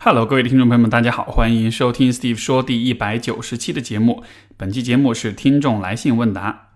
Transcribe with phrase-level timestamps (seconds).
[0.00, 4.22] Hello，各位听众朋友们，大家好，欢迎收听 Steve 说第一百九十期的节目。
[4.56, 6.68] 本期节目是听众来信问答。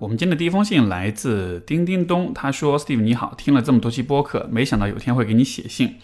[0.00, 5.98] 我们今天的第一封信来自叮叮咚，他说：“Steve 你好，听了这么多期播客，没想到有天会给你写信。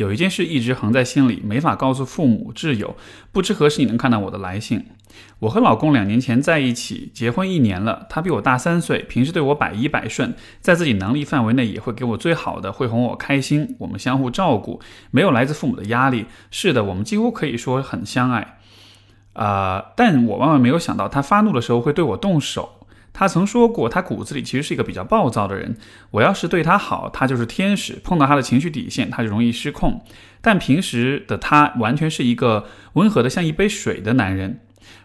[0.00, 2.96] 有一件事一直横在心里，没法告诉父母挚友，
[3.32, 4.86] 不知何时你能看到我的来信。
[5.40, 14.80] 我和老公两年前在一起，结婚一年了，他比我大三岁，平时对我百依百顺，在自己能力范围内也会给我最好的，会哄我开心，我们相互照顾，
[15.10, 16.24] 没有来自父母的压力。
[16.50, 18.56] 是的，我们几乎可以说很相爱。
[19.34, 22.76] 啊，但我万万没有想到，他发怒的时候会对我动手。”
[23.12, 25.76] 他曾说过，他骨子里其实是一个比较暴躁的人。
[26.12, 30.02] 我要是对他好，他就是天使；碰到他的情绪底线，他就容易失控。
[30.40, 34.60] 但平时的他完全是一个温和的像一杯水的男人。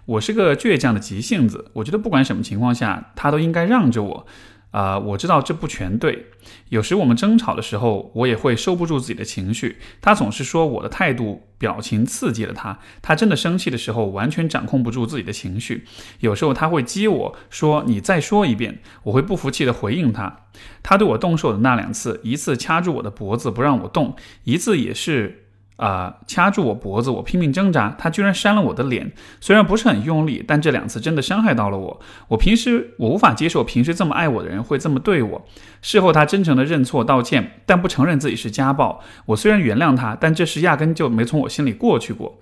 [0.06, 4.28] 我是个倔强的急性子，我觉得不管什么情况下，他都应该让着我。
[4.76, 6.26] 啊，我知道这不全对。
[6.68, 9.78] 有时我们争吵的时候，我也会收不住自己的情绪。
[10.02, 12.78] 他总是说我的态度、表情刺激了他。
[13.02, 15.86] 他真的生气的时候，完全掌控不住自己的情绪。
[16.20, 20.42] 有时候他会激我说：“你再说一遍。”我会不服气的回应他。
[20.84, 25.45] 他对我动手的那两次，一次掐住我的脖子不让我动，一次也是。
[25.78, 26.18] 啊！
[26.26, 29.12] 掐住我脖子，我拼命挣扎，他居然扇了我的脸。
[29.42, 32.02] 虽然不是很用力，但这两次真的伤害到了我。
[32.30, 35.46] 我平时我无法接受平时这么爱我的人会这么对我。
[35.81, 39.02] 事后他真诚的认错道歉，但不承认自己是家暴。
[39.26, 42.40] 我虽然原谅他，但这事压根就没从我心里过去过。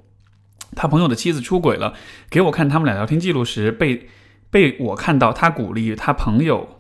[0.76, 1.94] 他朋友的妻子出轨了，
[2.30, 4.08] 给我看他们俩聊天记录时，被
[4.52, 6.80] 被我看到他鼓励他朋友，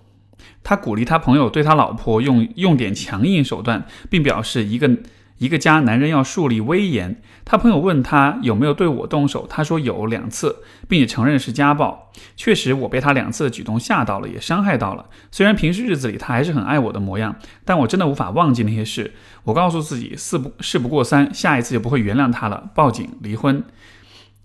[0.63, 4.91] 他鼓励他朋友对他老婆用用点强硬手段，并表示一个。
[5.37, 7.21] 一个家男人要树立威严。
[7.45, 12.11] 他朋友问他有没有对我动手，他说有两次，并且承认是家暴。
[12.37, 15.05] 确实，我被他两次的举动吓到了，也伤害到了。
[15.31, 17.35] 虽然平时日子里他还是很爱我的模样，
[17.65, 19.13] 但我真的无法忘记那些事。
[19.43, 22.69] 我告诉自己，事不事不过三，下一次就不会原谅他了。
[22.73, 23.63] 报警离婚。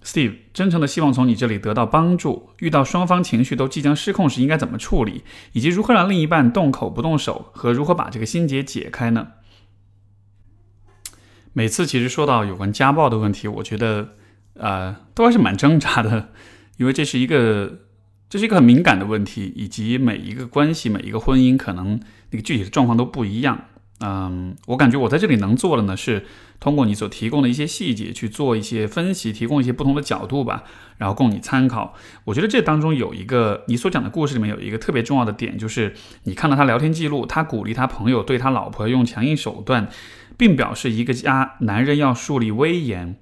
[0.03, 2.51] Steve，真诚的希望从你这里得到帮助。
[2.59, 9.29] 遇到双方情绪都即将失控时，应该怎么处理，以及如何让另一半动口不动手，和如何把这个心结解开呢？
[11.53, 14.11] 每次其实说到有关家暴的问题，我觉得，
[14.55, 16.29] 呃，都还是蛮挣扎的，
[16.77, 17.81] 因为这是一个，
[18.29, 21.99] 这是一个很敏感的问题，以及每一个关系、每一个婚姻，可能
[22.31, 23.65] 那个具体的状况都不一样。
[24.01, 26.25] 嗯，我感觉我在这里能做的呢，是
[26.61, 30.63] 通过你所提供的一些细节去做一些分析，提供一些不同的角度吧，
[30.99, 31.95] 然后供你参考。
[32.25, 39.89] 我觉得这当中有一个你所讲的故事里面有一个特别重要的点，就是你看到他聊天记录，他鼓励他朋友对他老婆用强硬手段。
[40.39, 43.17] 并表示一个家男人要树立威严，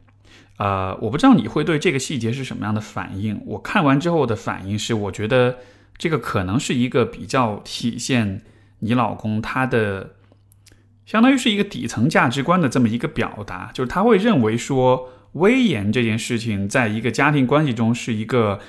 [0.59, 3.43] 呃，我不知道你会对这个细节是什么样的反应。
[3.47, 5.57] 我看完之后的反应是，我觉得
[5.97, 8.43] 这个可能是一个比较体现
[8.81, 10.11] 你老公他的，
[11.07, 18.61] 相当于是一个底层价值观的这么一个表达，就是他会认为说威严这件事情在一个家庭关系中是一个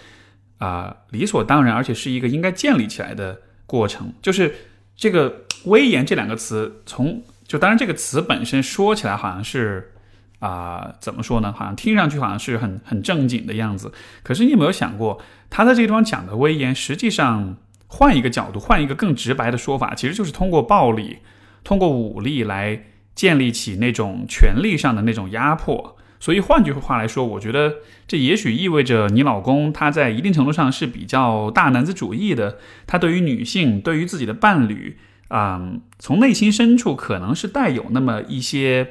[0.60, 4.14] 啊理所当然，而且是一个应该建立起来的过程。
[4.22, 4.56] 就是
[4.96, 7.22] 这个威严这两个词从。
[7.48, 9.94] 就当然，这个词本身说起来好像是，
[10.40, 11.54] 啊，怎么说呢？
[11.54, 13.94] 好像听上去好像是很很正经的样子。
[14.22, 17.56] 可是你有没有想过，他在这个地方讲的威严，实际上
[17.88, 21.20] 换一个角度，换一个更直白的说法，其实就是通过暴力、
[21.64, 22.84] 通过武力来
[23.16, 25.96] 建立起那种权力上的那种压迫。
[26.20, 27.76] 所以换句话来说，我觉得
[28.06, 34.98] 这也许意味着你老公他在一定程度上是比较大男子主义的，他对于女性，对于自己的伴侣。
[35.30, 38.88] 嗯，从内心深处可能是带有那么一些，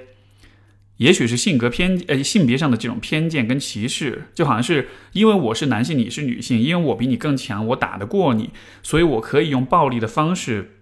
[0.98, 8.50] 也许是性格偏呃性别上的这种偏见跟歧视，就好像是因为我是男性，你是女性，因为我比你更强，我打得过你，
[8.82, 10.72] 所以我可以用暴力的方式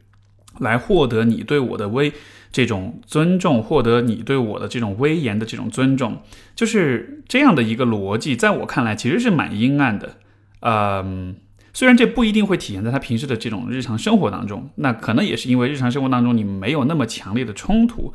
[0.59, 2.13] 来获得你对我的威
[2.51, 6.23] 这种尊重，获得你对我的这种威严的这种尊重，
[6.57, 10.17] 就是这样的一个逻辑，在我看来其实是蛮阴暗的，
[10.61, 11.37] 嗯。
[11.75, 18.13] 虽然这不一定会体现在他平时的这种日常生活当中，那可能也是因为日常生活当中你没有那么强烈的冲突，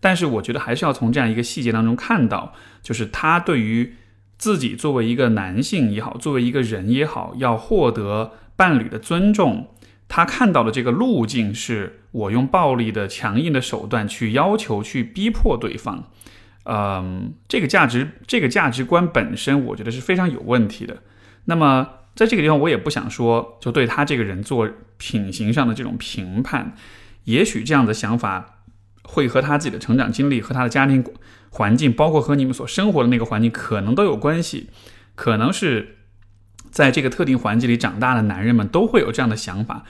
[0.00, 3.94] 但是我觉得还是要从这样一个细节当中看到，就是他对于
[4.36, 9.68] 自己作为一个男性也好，作为一个人也好，要获得伴侣的尊重，
[10.08, 16.10] 他看到的这个路径是我用暴力的强硬的手段去要求、去逼迫对方，
[16.64, 21.04] 嗯，这个价值、这个价值观本身，我觉得是非常有问题的。
[21.44, 21.88] 那么。
[22.16, 26.74] 在这个地方，我也不想说，就对他这个人做品行上的这种评判。
[27.24, 28.62] 也许这样的想法
[29.02, 31.04] 会和他自己的成长经历、和他的家庭
[31.50, 34.70] 环境，包括和你们所生活的那个环境，可能都有关系。
[35.14, 35.98] 可能是
[36.70, 39.84] 在这个特定环境里长大的男人们都会有这样的想法。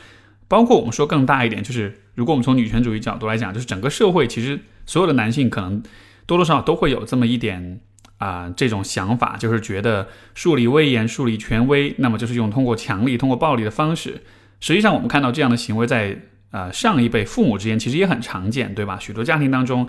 [0.48, 5.82] 包括我们说更大一点，就是如果我们从女权主义角度来讲，就是整个社会其实所有的男性可能
[6.26, 7.80] 多多少少都会有这么一点
[8.18, 14.22] 啊这种想法，就是觉得树立威严、树立权威，那么就是用通过强力、通过暴力的方式。
[14.60, 16.18] 实际上，我们看到这样的行为在
[16.50, 18.98] 呃上一辈父母之间其实也很常见，对吧？
[18.98, 19.88] 许多家庭当中，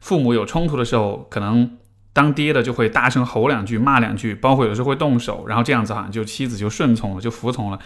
[0.00, 1.78] 父母有冲突的时候，可能
[2.12, 7.78] 当爹的就会大声吼两句、骂两句，包括有时候会动手，然后这样子好像就妻子就顺从了，就服从了。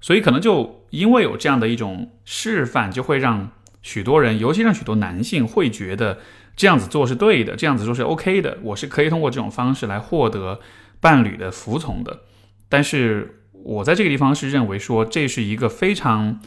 [0.00, 3.50] 所以可能就因为有这样的一种示范，就会让
[3.82, 6.18] 许多人，尤其让许多男性会觉得
[6.60, 10.60] 这样子做是对的，这样子做是 OK 的，我是可以通过这种方式来获得
[11.00, 12.20] 伴侣的服从的。
[12.68, 16.38] 但是我在这个地方是认为说，这是一个非常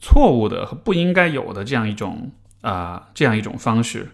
[0.00, 2.32] 错误的和不应该有的这样一种
[2.62, 4.08] 啊这样一种方式，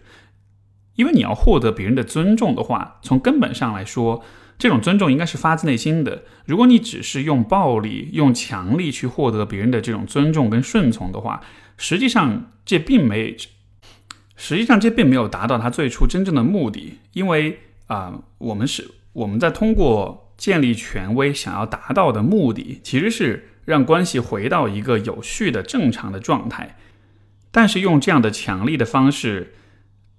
[0.97, 4.23] 因为你要获得别人的尊重的话，从根本上来说。
[4.59, 6.23] 这种尊重应该是发自内心的。
[6.47, 11.43] 如果你只是用暴力、用强力去获得别人的这种尊重跟顺从的话，
[11.77, 13.37] 实际上这并没，
[14.37, 16.99] 实际上这并没有达到他最初真正的目的。
[17.13, 26.77] 因为啊，我们是我们在通过建立权威想要达到的目的，其实是让关系回到一个有序的正常的状态。
[27.51, 29.55] 但是用这样的强力的方式，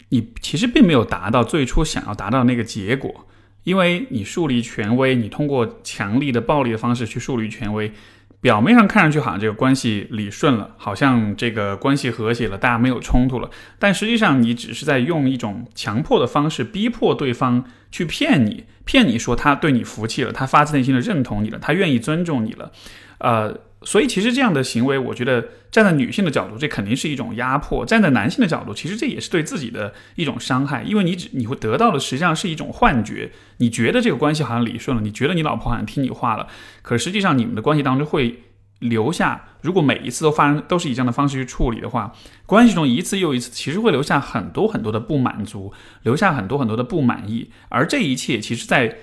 [0.10, 3.28] 你其实并没有达到最初想要达到那个结果。
[3.64, 7.92] 因为你树立权威，你通过强力的暴力的方式去树立权威，
[8.40, 13.50] 表面上看上去好像这个关系理顺了，好像这个关系和谐了，大家没有冲突了。
[13.80, 22.72] 但实际上，你只是在用一种强迫的方式逼迫对方去骗你，骗你说他对你服气了，他发自内心的认同你了，他愿意尊重你了，
[23.20, 23.67] 呃。
[23.84, 36.48] 所以，其实这样的行为，我觉得站在女性的角度，这肯定是一种压迫；站在男性的角度，其实这也是对自己的一种伤害，因为你只你会得到的实际上是一种幻觉，你觉得这个关系好像理顺了，你觉得你老婆好像听你话了，
[36.82, 38.40] 可实际上你们的关系当中会
[38.80, 42.12] 留下，如果每一次都发生都是以这样的方式去处理的话，
[42.48, 45.72] 关系中一次又一次，其实会留下很多很多的不满足，
[46.02, 48.98] 留下很多很多的不满意，而这一切其实在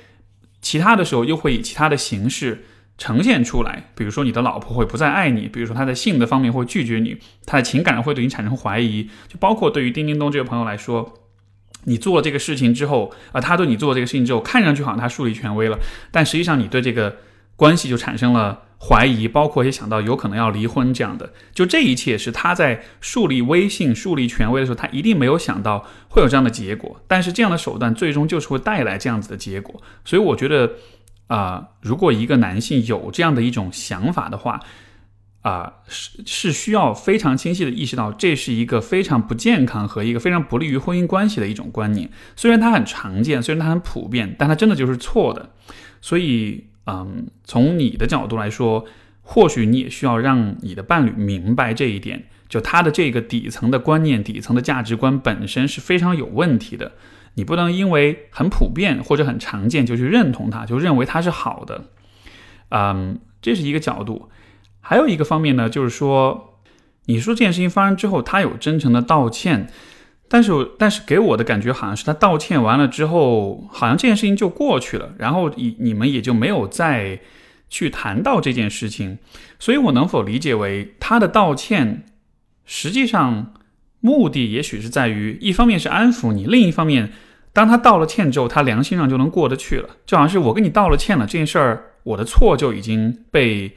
[0.60, 2.64] 其他的时候又会以其他的形式。
[2.96, 11.12] 呈现出来，比如说你的老婆会不再爱你，比如说她在性的方面会拒绝你，她的情感会对你产生怀疑，就包括对于叮叮咚这个朋友来说，
[11.86, 15.76] 你做了这个事情之后，啊，他对你做这个事情之后，看上去好像他树立权威了，
[16.12, 17.16] 但实际上你对这个
[17.56, 30.70] 关系就产生了怀疑，包括也想到有可能要离婚这样的，就这一切是他在树立威信、树立权威的时候，他一定没有想到会有这样的结果，但是这样的手段最终就是会带来这样子的结果，所以我觉得。
[31.26, 34.60] 啊，如果一个男性有这样的一种想法的话，
[35.42, 42.10] 啊，是是需要非常清晰的意识到，这是一个非常不健康和一个非常不利于婚姻关系的一种观念。
[42.36, 45.50] 虽然它很常见，虽然它很普遍，但它真的就是错的。
[46.00, 48.84] 所以，嗯，从你的角度来说，
[49.22, 56.92] 或许你也需要让你的伴侣明白这一点，就他的这个底层的观念、底层的价值观本身是非常有问题的。
[57.34, 61.84] 你不能因为很普遍或者很常见就去认同它，就认为它是好的，
[62.70, 64.30] 嗯，这是一个角度。
[64.80, 66.60] 还有一个方面呢，就是说，
[67.06, 69.68] 你说这件事情发生之后，他有真诚的道歉，
[70.28, 77.20] 但是但是给我的感觉好像是他道歉完了之后，好像这件事情就过去了，然后你你们也就没有再
[77.70, 79.18] 去谈到这件事情。
[79.58, 82.04] 所以我能否理解为他的道歉
[82.66, 83.54] 实际上
[84.04, 87.10] 目的也许是在于，一方面是安抚你，另一方面。
[87.54, 93.74] 当他道了歉之后，他良心上就能过得去了，就好像是我跟你道了歉了，这件事儿我的错就已经被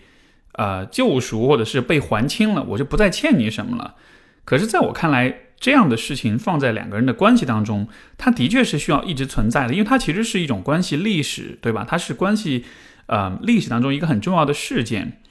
[0.56, 3.96] 呃救赎，或者是被还清了，我就不再欠你什么了。
[4.44, 11.86] 可是，在我看来，这样的事情放在两个人的关系当中，它的确是需要一直存在的，因为它其实是一种关系历史，对吧？
[11.88, 12.66] 它是关系
[13.06, 15.22] 呃历史当中一个很重要的事件。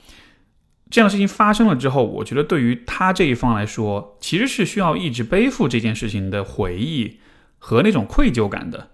[0.90, 7.18] 这样的事情发生了之后，我觉得对于他这一方来说，其实是需要一直背负这件事情的回忆。
[7.58, 8.90] 和那种愧疚感的，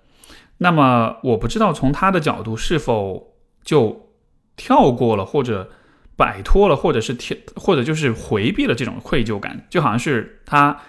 [0.59, 3.35] 那么我不知道从他的角度是否
[3.65, 4.09] 就
[4.57, 5.69] 跳过了，或者
[6.17, 10.81] 摆脱了，或者是跳，或者就是回避了这种愧疚感，就好像是他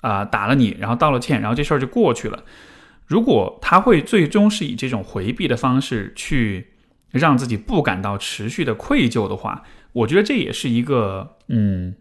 [0.00, 2.42] 啊打了你，然后道了歉，然后这事儿就过去了。
[3.06, 6.72] 如果他会最终是以这种回避的方式去
[7.10, 11.94] 让自己不感到持续的愧疚的话，我觉得这也是一个嗯，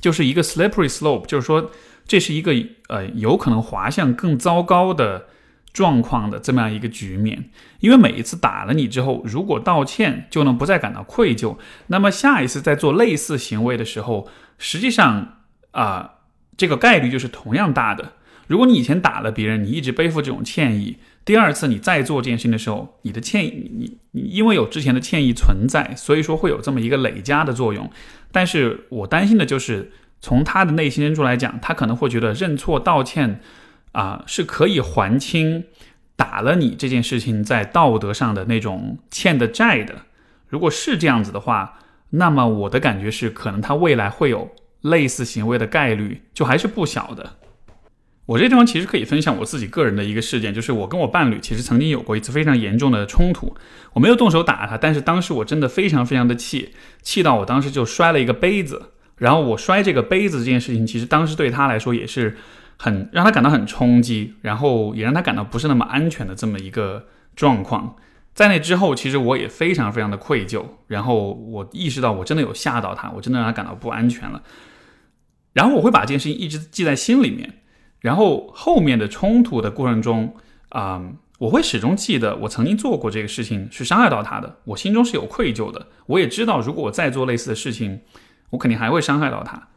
[0.00, 1.70] 就是一个 slippery slope，就是说。
[2.06, 2.52] 这是一个
[2.88, 5.28] 呃有可能滑向更糟糕的
[5.72, 7.48] 状况的这么样一个局面，
[7.80, 11.56] 因为每一次打了你之后，如果道歉就能不再感到愧疚，
[11.86, 14.28] 那么下一次在做类似行为的时候，
[14.58, 15.38] 实际上
[15.70, 16.16] 啊
[16.58, 18.12] 这个概率就是同样大的。
[18.48, 27.90] 如果你以前打了别人，你一直背负这种歉意，第二次你再做这件事情的时候，你的歉意，你你因为有之前的歉意存在，所以说会有这么一个累加的作用。
[28.30, 29.90] 但是我担心的就是，
[30.20, 33.40] 从他的内心深处来讲，他可能会觉得认错道歉
[33.92, 35.64] 啊是可以还清
[36.14, 39.94] 打了你这件事情在道德上的那种欠的债的。
[40.48, 41.78] 如果是这样子的话，
[42.10, 44.50] 那么我的感觉是，可能他未来会有
[44.82, 47.36] 类似行为的概率就还是不小的。
[48.26, 53.54] 我这地方其实可以分享我自己个人的一个事件，就是我跟我伴侣其实曾经有过一次非常严重的冲突。
[53.92, 56.70] 我没有动手打他，但是当时我真的非常非常的气，
[57.02, 58.90] 气到我当时就摔了一个杯子。
[59.16, 62.36] 然后我摔这个杯子这件事情，其实当时对他来说也是
[62.78, 67.94] 很让他感到很冲击，然后也让他感到不是那么安全的这么一个状况。
[68.34, 74.42] 在那之后，其实我也非常非常的愧疚，然后我意识到我真的有吓到他，我真的让他感到不安全了。
[75.52, 77.60] 然后我会把这件事情一直记在心里面，
[78.04, 80.36] 然后后面的冲突的过程中，
[80.68, 81.02] 啊，
[81.38, 85.86] 我会始终记得我曾经做过这个事情是伤害到他的，我心中是有愧疚的。
[86.04, 88.00] 我也知道，如果我再做类似的事情，
[88.50, 89.68] 我肯定还会伤害到他。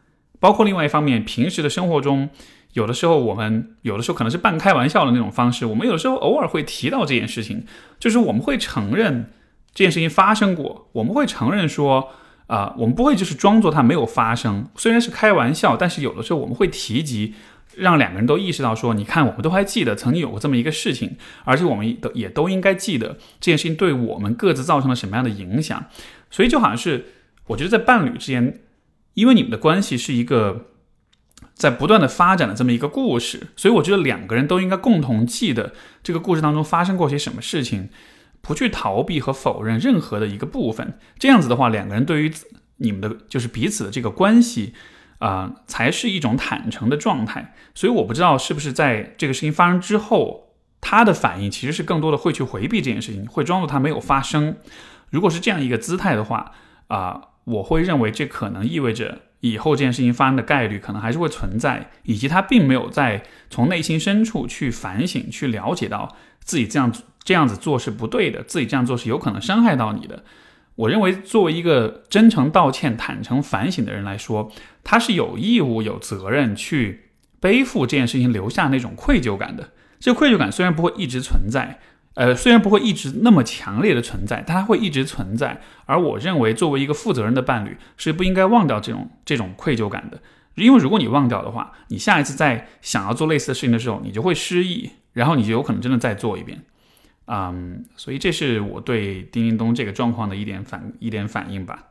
[0.41, 2.29] 包括另外一方面，平时的生活中。
[2.74, 5.65] 有的时候，我们有的时候可能是半开玩笑的那种方式。
[5.65, 7.65] 我们有的时候偶尔会提到这件事情，
[7.98, 9.31] 就是我们会承认
[9.74, 10.89] 这件事情发生过。
[10.91, 12.10] 我们会承认说，
[12.48, 14.67] 啊，我们不会就是装作它没有发生。
[14.75, 17.34] 虽然是开玩笑，但是有的时候我们会提及，
[17.75, 25.86] 让两个人都意识到说，你看，我们都还记得曾经有过这么一个事情，而且我们都也都应该记得这件事情对我们各自造成了什么样的影响。
[26.29, 27.05] 所以就好像是，
[27.47, 28.62] 我觉得在伴侣之间，
[29.13, 30.67] 因为你们的关系是一个。
[31.53, 37.89] 在不断的发展的这么一个故事，所以我觉得两个人都应该共同记得这个故事当中发生过些什么事情，
[38.41, 41.00] 不去逃避和否认任何的一个部分。
[41.17, 42.31] 这样子的话，两个人对于
[42.77, 44.74] 你们的就是彼此的这个关系
[45.19, 47.53] 啊，才是一种坦诚的状态。
[47.75, 54.57] 所以我不知道是不是在这个事情发生之后，他的反应其实是更多的会去回避这件事情，会装作他没有发生。
[55.09, 56.51] 如果是这样一个姿态的话
[56.88, 59.19] 啊，我会认为这可能意味着。
[59.39, 63.21] 以后这件事情发生的概率可能还是会存在，以及他并没有在
[63.51, 66.91] 从内心深处去反省、去了解到自己这样
[67.24, 70.24] 这样子做是不对的，自己这样做是有可能伤害到你的。
[70.77, 74.51] 我认为，作为一个真诚道歉、坦诚反省的人来说，
[74.84, 79.72] 他是有义务、有责任去背负这件事情留下那种愧疚感的。
[80.00, 81.79] 这个愧疚感虽然不会一直存在。
[82.13, 85.62] 呃，虽然不会一直那么强烈的存在，但它会一直存在。
[85.86, 90.19] 而我认为，作为一个负责任的伴侣，是不应该忘掉这种这种愧疚感的。
[90.55, 96.63] 因为如果你忘掉的话，你下一次再想要做类似的事情的时候，你就会失忆，然后你就有可能真的再做一遍。
[97.27, 101.84] 嗯，所以这是我对丁丁东这个状况的一点反一点反应吧。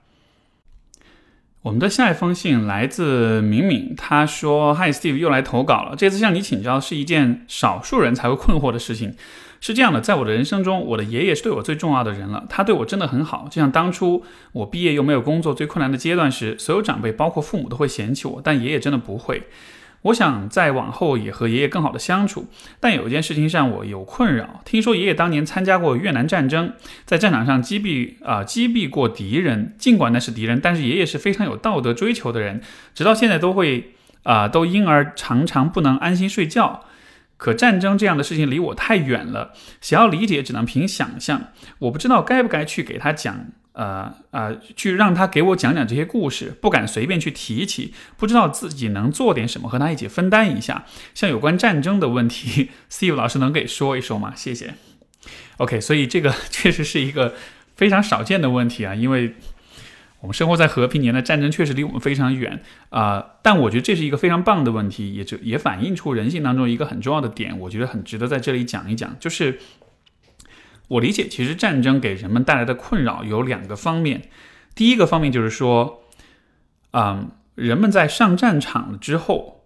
[1.62, 5.96] 我们的下一封信来自敏敏，他说：“Hi Steve，又来投稿了。
[5.96, 9.14] 这次向你请教是一件少数人才会困惑的事情。”
[9.58, 12.46] 是这样的，在我的人生中，我的爷爷是对我最重要的人了。
[12.48, 19.48] 他对我真的很好，就像当初我毕业又没有工作最困难的阶段时，所有长辈，包括父母，都会嫌弃我，但爷爷真的不会。
[20.02, 22.46] 我想在往后也和爷爷更好的相处，
[22.78, 24.60] 但有一件事情让我有困扰。
[24.64, 26.74] 听说爷爷当年参加过越南战争，
[27.04, 32.60] 在战场上击毙啊击毙过敌人，尽管那是敌人，但是爷爷是非常有道德追求的人，
[32.94, 36.84] 直到现在都会啊都因而常常不能安心睡觉。
[37.38, 41.48] 可战争这样的事情离我太远了，想要理解只能凭想象。
[41.80, 50.84] 我不知道该不该去给他讲，呃呃，去让他给我讲讲这些故事，不敢随便去提起，不知道自己能做点什么和他一起分担一下。
[51.14, 54.32] 像有关战争的问题， Steve 老师能给说一说吗？
[54.34, 54.74] 谢谢。
[55.58, 57.34] OK，所以这个 确实是一个
[57.76, 59.34] 非常少见的问题啊，因为。
[60.20, 63.24] 我们生活在和平年代，战争确实离我们非常远啊！
[63.42, 69.14] 但我觉得这是一个非常棒的问题，也就也反映出人性当中一个很重要的点，我觉得很值得在这里讲一讲。
[69.20, 69.60] 就是
[70.88, 74.28] 我理解，其实战争给人们带来的困扰有两个方面。
[74.74, 76.02] 第一个方面就是说，
[76.92, 79.64] 嗯，人们在上战场了之后，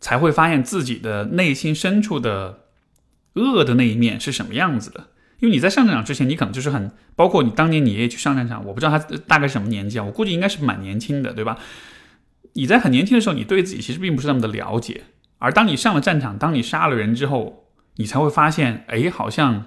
[0.00, 2.64] 才会发现自己的内心深处的
[3.34, 5.08] 恶的那一面是什么样子的。
[5.40, 11.58] 因为你在上战场之前，你可能就是很包括你当年你爷爷去上战场，我不知道他大概什么年纪啊，我估计应该是蛮年轻的，对吧？
[12.54, 15.04] 你在很年轻的时候，你对自己其实并不是那么的了解，
[15.38, 19.66] 而当你上了战场，当你杀了人之后，你才会发现，哎，好像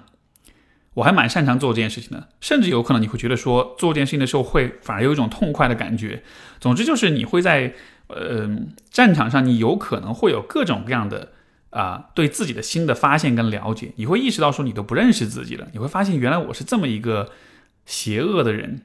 [0.94, 6.22] 我还蛮擅长做这件事情的，甚至有可能你会觉得说做这件事情的时候会反而有一种痛快的感觉。
[6.60, 7.74] 总之就是你会在
[8.08, 8.48] 呃
[8.90, 11.32] 战场上，你有可能会有各种各样的。
[11.72, 15.66] 啊，对自己的新的发现跟了解，你会意识到说你都不认识自己了。
[15.72, 17.30] 你会发现原来我是这么一个
[17.86, 18.82] 邪恶的人。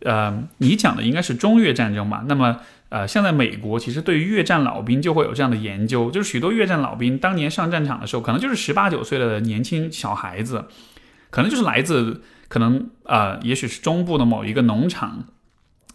[0.00, 2.22] 呃，你讲的应该是中越战争吧？
[2.28, 10.66] 那么，呃，像在美国，其实对于越战老兵就会有这样的研究，就是许多越战老兵当年上战场的时候，可能就是十八九岁的年轻小孩子，
[11.30, 15.24] 可能就是来自可能啊，也许是中部的某一个农场，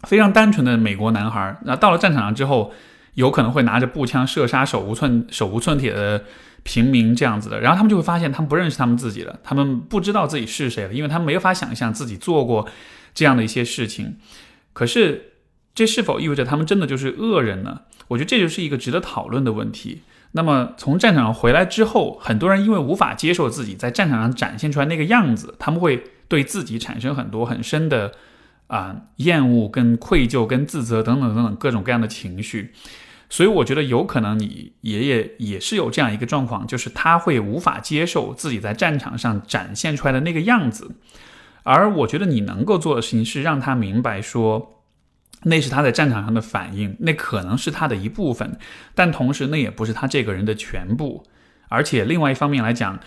[0.02, 1.56] 非常单纯的美国男孩。
[1.64, 2.72] 那到了战场上之后，
[3.14, 6.24] 有可能会拿着步枪射杀手无寸手无寸铁的
[6.62, 12.68] 平民这样子的，然后他们就会发现，他们不认识他们自己了，他们不知道自己是谁了，因为他们没法想象自己做过
[13.14, 14.16] 这样的一些事情。
[14.72, 15.30] 可是。
[15.76, 17.80] 这是否意味着他们真的就是恶人呢？
[18.06, 20.02] 我觉得这就是一个值得讨论的问题。
[20.36, 28.10] 那么从战场上回来之后，很多人因为无法接受自己在战场上展现出来那个样子，他们会对自己产生很多很深的
[28.66, 32.72] 啊厌恶、跟愧疚、跟自责等等等等各种各样的情绪。
[33.30, 40.96] 所以我觉得有可能你爷爷也是有这样一个状况，就是他会无法接受自己在战场上展现出来的那个样子。
[41.62, 44.73] 而我觉得你能够做的事情是让他明白说。
[45.44, 48.58] 那是他在战场上的反应，那可能是他的一部分，
[48.94, 51.24] 但同时那也不是他这个人的全部。
[51.68, 53.00] 而且另外一方面来讲，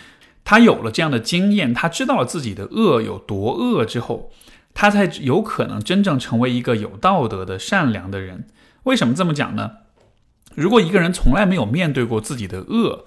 [0.43, 4.31] 他有了这样的经验，他知道了自己的恶有多恶之后，
[4.73, 8.47] 他才有可能真正成为一个有道德的善良的人。
[8.83, 9.71] 为什么这么讲呢？
[10.55, 13.05] 如果一个人从来没有面对过自己的恶，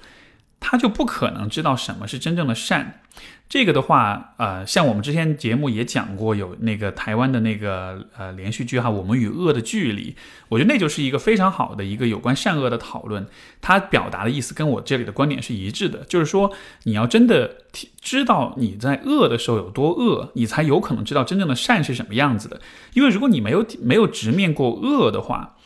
[0.60, 3.00] 他就不可能知道什么是真正的善。
[3.48, 10.12] 这个的话，呃，像我们之前节目也讲过，有那个台湾的那个呃连续剧哈，《我们与恶的距离》，
[10.48, 13.26] 我觉得那就是一个非常好的一个有关善恶的讨论。
[13.60, 16.52] 它表达的意思跟我这里的观点是一致的，就是说
[16.84, 17.56] 你要真的
[18.00, 22.60] 知道你在恶的时候有多恶，你才有可能知道真正的善是什么样子的。
[22.94, 25.56] 因为如果你没有没有直面过恶的话，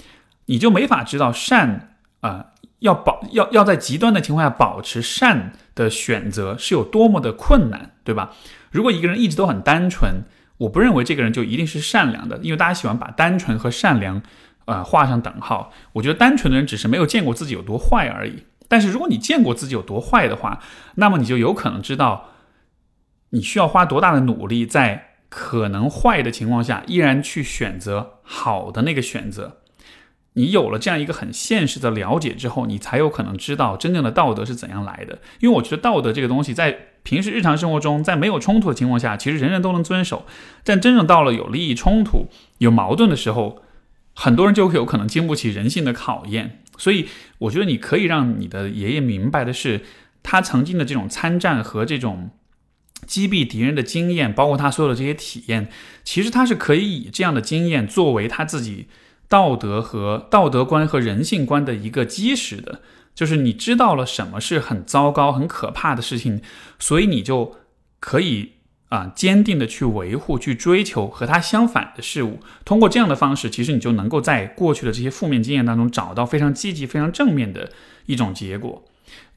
[0.46, 2.46] 你就没法知道善啊。
[2.84, 8.34] 要保要要在极端的情况下保持善的选择是有多么的困难，对吧？
[8.70, 10.24] 如果一个人一直都很单纯，
[10.58, 14.20] 我不认为这个人就一定是善良的，因为大家喜欢把单纯和善良，
[14.66, 15.72] 呃，画上等号。
[15.94, 18.44] 我觉得单纯的人只是没有见过自己有多坏而已。
[18.68, 20.60] 但是如果你见过自己有多坏的话，
[20.96, 22.28] 那么你就有可能知道，
[23.30, 29.62] 你需要花多大的努力，在可能坏的情况下，依然去选择好的那个选择。
[30.36, 35.20] 你有了这样一个很现实的了解之后，你才有可能知道真正的道德是怎样来的。
[35.40, 40.26] 因为我觉得道德这个东西，在平时日常生活中，在没有冲突的情况下，其实人人都能遵守。
[40.64, 42.26] 但真正到了有利益冲突、
[42.58, 43.62] 有矛盾的时候，
[44.12, 46.62] 很多人就有可能经不起人性的考验。
[46.76, 47.06] 所以，
[47.38, 49.82] 我觉得你可以让你的爷爷明白的是，
[50.24, 52.30] 他曾经的这种参战和这种
[53.06, 55.68] 击毙敌人的经验，包括他所有的这些体验，
[56.02, 58.88] 其实他是可以以这样的经验作为他自己。
[59.28, 62.80] 道德和道德观和人性观的一个基石的，
[63.14, 66.40] 就是你知道了什么是很糟糕、很可怕的事情，
[66.78, 67.56] 所以你就
[67.98, 68.52] 可以
[68.90, 72.40] 啊坚定的去维护、去追求和它相反的事物。
[72.64, 77.70] 通过这样的方式，其实你就能够在过去的这些负面经验当中找到非常积极、非常正面的
[78.06, 78.84] 一种结果。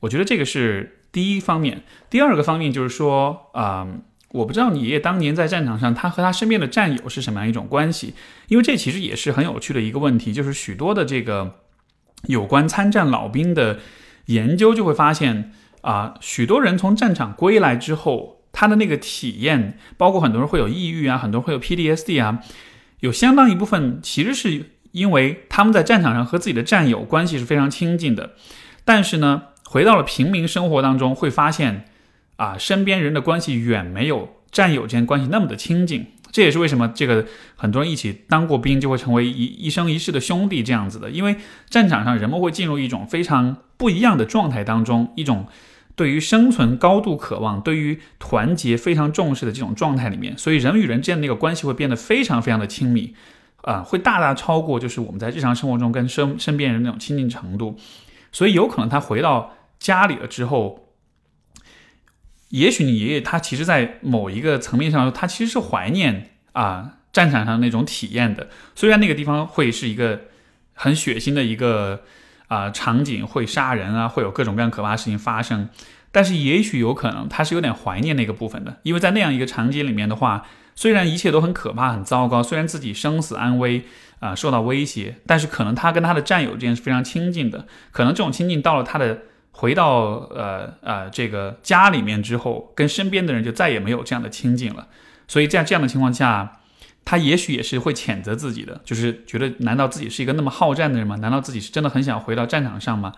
[0.02, 1.84] 我觉得这个是第一方面。
[2.10, 3.88] 第二个方面就是说，啊。
[4.32, 8.14] 我不知道你爷爷当年在战场上，他和他身边的战友是什么样一种关系？
[8.50, 11.56] 因为这其实也是很有趣的一个问题，就是许多的这个
[12.24, 13.80] 有关参战老兵的
[14.26, 22.42] 研究就会发现啊，许多人从战场归来之后，他的那个体验，包括很多人会有抑郁啊，很多人会有 PDSD 啊，
[23.00, 28.32] 有相当一部分其实是因为他们在战场上和自己的战友关系是非常亲近的，
[28.84, 31.86] 但是呢，回到了平民生活当中，会发现。
[32.38, 41.10] 啊，身边人的关系远没有战友之间关系那么的亲近，这也是为什么这个很多人一起当过兵就会成为一一生一世的兄弟这样子的。
[41.10, 41.36] 因为
[41.70, 45.48] 战场上人们会进入一种非常不一样的状态当中，一种
[45.96, 53.16] 对于生存高度渴望、对于团结非常重视的这种状态里面，所以人与人之间的那个关系会变得非常非常的亲密，
[53.64, 57.76] 啊，会大大超过就是我们在日常生活中跟身身边人那种亲近程度，
[58.32, 60.84] 所以有可能他回到家里了之后。
[62.50, 68.48] 也许你爷爷他其实，在某一个层面上，他其实是怀念啊战场上那种体验的。
[68.74, 70.22] 虽然那个地方会是一个
[70.74, 72.04] 很血腥的一个
[72.48, 75.68] 啊场景，会杀人啊，会有各种各样可怕的事情发生，
[76.12, 78.78] 但是也许有可能他是有点怀念那个部分的。
[78.84, 83.84] 因为在那样一个场景里面的话，虽然一切都很可怕、很糟糕，虽然自己生死安危
[84.20, 87.68] 啊受到威胁，但是可能他跟他的战友之间是非常亲近的。
[87.92, 89.24] 可能这种亲近到了他的。
[89.60, 94.88] 回到呃呃这个家里面之后，跟身边的人就再也没有这样的亲近了。
[95.28, 96.60] 所以在这样的情况下，
[97.04, 101.16] 他也许也是会谴责自己的，就是觉得难道自己是一个那么好战的人吗？
[101.16, 103.14] 难道自己是真的很想回到战场上吗？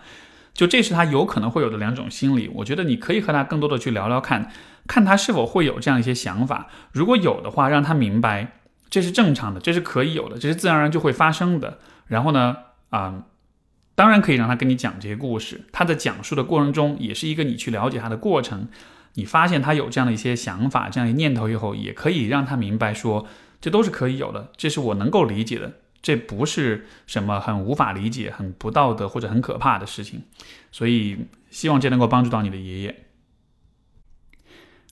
[0.54, 2.50] 就这是他有可能会有的两种心理。
[2.54, 4.50] 我觉得你可以和他更多的去聊聊看，
[4.86, 6.68] 看他是否会有这样一些想法。
[6.92, 8.56] 如果有的话，让他明白
[8.88, 11.78] 这是正常的，这是可以有的，这是自然而然就会发生的。
[12.06, 12.56] 然后呢，
[12.88, 13.24] 啊，
[14.00, 15.60] 当然可以让他跟你讲这些故事。
[15.72, 18.66] 他在讲述的过程中，也是一个你去了解他的过程。
[19.12, 23.26] 你发现他有这样的一些想法、这样一念头以后，也可以让他明白说，
[23.60, 30.22] 这都是可以有的，这是我能够理解的，这不是什么很无法理解、很不道德或者很可怕的事情。
[30.72, 31.18] 所以，
[31.50, 33.04] 希望这能够帮助到你的爷爷。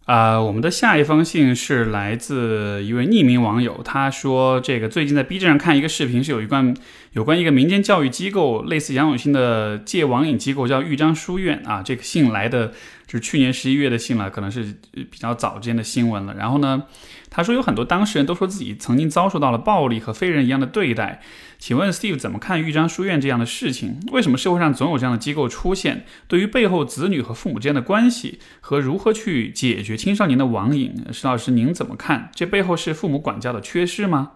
[0.09, 6.75] 啊，我们的下一封信是来自一位匿名网友，他说这个最近在 B 站上看一个视频，是有一关
[7.13, 11.83] 有关一个民间教育机构，类似杨永信的戒网瘾机构，叫豫章书院啊。
[11.83, 12.69] 这个信来的
[13.07, 16.33] 就是去年十一月的信了，可能是比较早之间的新闻了。
[16.33, 16.85] 然后呢？
[17.31, 21.21] 他说有很多当事人都说自己曾经遭受到了暴力和非人一样的对待，
[21.59, 24.01] 请问 Steve 怎么看豫章书院这样的事情？
[24.13, 26.07] 为什么社会上总有这样的机构出现？
[26.27, 32.31] 对于背后子女和父母之间的关系和如何去解决青少年的网瘾，石老师您怎么看？
[32.35, 34.33] 这背后是父母管教的缺失吗？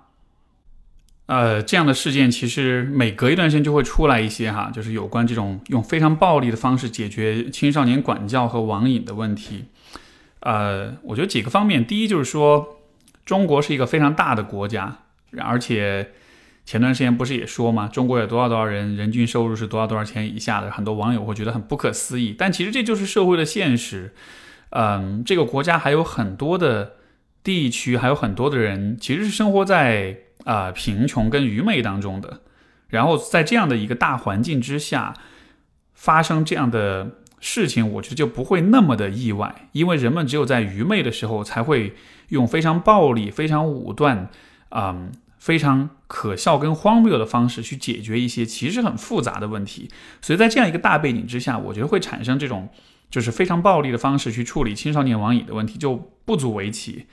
[1.27, 9.65] 呃，这样的事件其实每隔一段时间就会出来一些哈，就是有关这种用非常暴力的方式解决青少年管教和网瘾的问题。
[10.41, 12.81] 呃，我觉得几个方面，第一就是说。
[13.25, 14.99] 中国是一个非常大的国家，
[15.39, 16.11] 而且
[16.65, 22.35] 前段时间不是也说嘛，中国有多少多少人，人均收入是多少多少钱以下的，很多网友会觉得很不可思议。
[22.37, 24.13] 但其实这就是社会的现实。
[24.71, 26.95] 嗯，这个国家还有很多的
[27.45, 32.41] 地区，还有很多的人其实是生活在啊贫穷跟愚昧当中的。
[32.89, 35.15] 然后在这样的一个大环境之下，
[35.95, 41.95] 发生这样的事情，我觉得就不会那么的意外，因为人们只有在愚昧的时候才会。
[42.33, 44.31] 用非常暴力、非常武断、
[44.71, 49.91] 嗯，非常可笑跟荒谬的方式去解决一些其实很复杂的问题，
[50.23, 52.71] 所以在这样一个大背景之下，我觉得会产生这种
[53.11, 57.07] 就是非常暴力的方式去处理青少年网瘾的问题就不足为奇。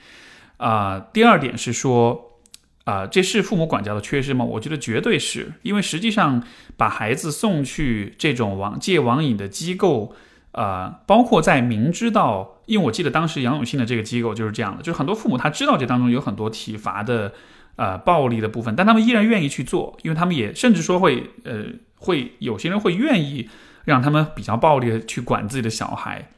[0.56, 2.38] 啊，第二点是说，
[2.84, 4.42] 啊，这是父母管教的缺失吗？
[4.44, 6.42] 我觉得绝对是因为实际上
[6.78, 10.14] 把孩子送去这种网戒网瘾的机构。
[10.52, 17.32] 呃，包括在明知道，因为我记得当时杨永信的这个机构就是这样的，就是很多父母他知道这当中有很多体罚的、
[17.76, 23.48] 呃暴力的部分，但他们依然愿意去做，因为他们也甚至说会，呃，会有些人会愿意
[23.84, 26.30] 让他们比较暴力的去管自己的小孩。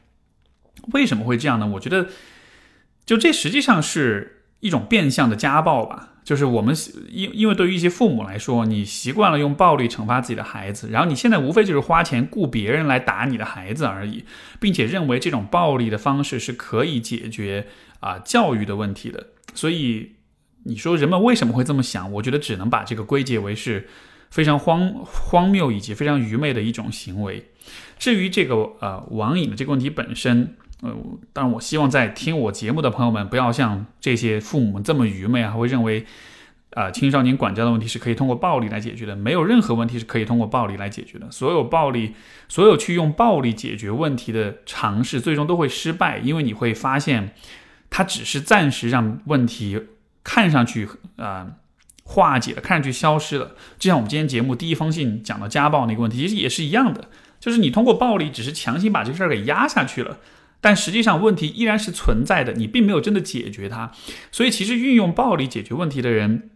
[0.93, 1.67] 为什么会这样呢？
[1.67, 2.07] 我觉得，
[3.05, 6.12] 就这实际上是一种变相的家暴吧。
[6.23, 6.73] 就是我们
[7.09, 14.23] 因因为对于一些父母来说，你习惯了用暴力惩罚自己的孩子，然后你现在无非就是花钱雇别人来打你的孩子而已，
[14.59, 17.67] 并且认为这种暴力的方式是可以解决
[17.99, 19.27] 啊教育的问题的。
[19.53, 20.13] 所以
[20.63, 22.11] 你说人们为什么会这么想？
[22.13, 23.87] 我觉得只能把这个归结为是
[24.29, 27.51] 非常荒荒谬以及非常愚昧的一种行为。
[27.99, 30.55] 至于这个呃网瘾的这个问题本身。
[30.83, 30.93] 呃，
[31.31, 36.05] 当然，我希望在听我节目的朋友们不要像这些父母这么愚昧啊，会认为，
[36.71, 39.15] 啊，青少年管教的问题是可以通过暴力来解决的。
[39.15, 41.31] 没有任何问题是可以通过暴力来解决的。
[41.31, 42.15] 所有暴力，
[42.49, 47.33] 所有去用暴力解决问题的尝试，最终都会失败，因为你会发现，
[47.89, 49.81] 它只是暂时让问题
[50.21, 51.47] 看上去啊
[52.03, 53.55] 化解了，看上去消失了。
[53.79, 57.07] 就像我们今天节目第一封信讲到家暴那个问题，其实也是一样的，
[57.39, 60.17] 就是你通过暴力只是强行把这事儿给压下去了。
[60.63, 63.91] 但实际上问题依然是存在的，你并没有真的解决它，
[64.31, 66.51] 所以其实运用暴力解决问题的人，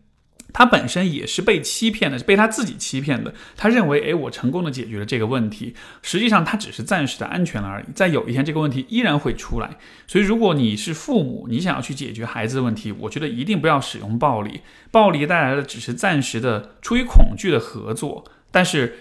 [0.53, 3.33] 他本身也是被欺骗的，是被他自己欺骗的。
[3.57, 7.85] 他认为，哎，我成功的解决了这个问题，实际上他只是暂时的安全了而已。
[7.93, 9.77] 在有一天这个问题依然会出来。
[10.07, 18.99] 所以如果你是父母，你想要去解决孩子的问题，我觉得一定不要使用暴力，暴力带来的只是暂时的出于恐惧的合作，但是。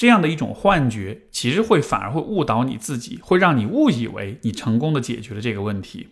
[0.00, 6.08] 这样的一种幻觉，其实会反而会误导你自己，会让你误以为你成功的解决了这个问题。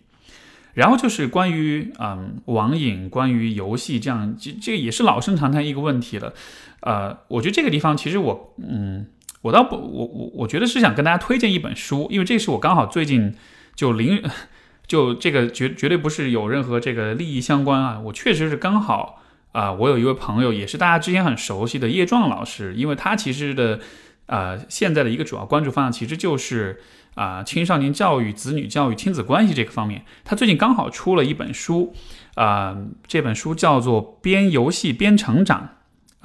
[0.75, 6.35] 然后就是关于嗯网瘾、关于游戏这样，这这个也是老生常谈一个问题了。
[6.81, 9.07] 呃，我觉得这个地方其实我嗯，
[9.41, 13.33] 我倒不，我我我觉得是想跟大家推荐一本书，因为这是我刚好最近
[13.73, 14.21] 就零
[14.85, 19.23] 就这个绝绝对不是有任何这个利益相关啊，我确实是刚好。
[19.51, 23.79] 啊，我有一位朋友，也是大家之前很熟悉的叶壮老师，因为他其实的，
[24.27, 26.79] 呃，现在的一个主要关注方向其实就是
[27.15, 30.05] 啊，青少年教育、子女教育、亲子关系这个方面。
[30.23, 31.93] 他最近刚好出了一本书，
[32.35, 35.69] 啊，这本书叫做《边游戏边成长》，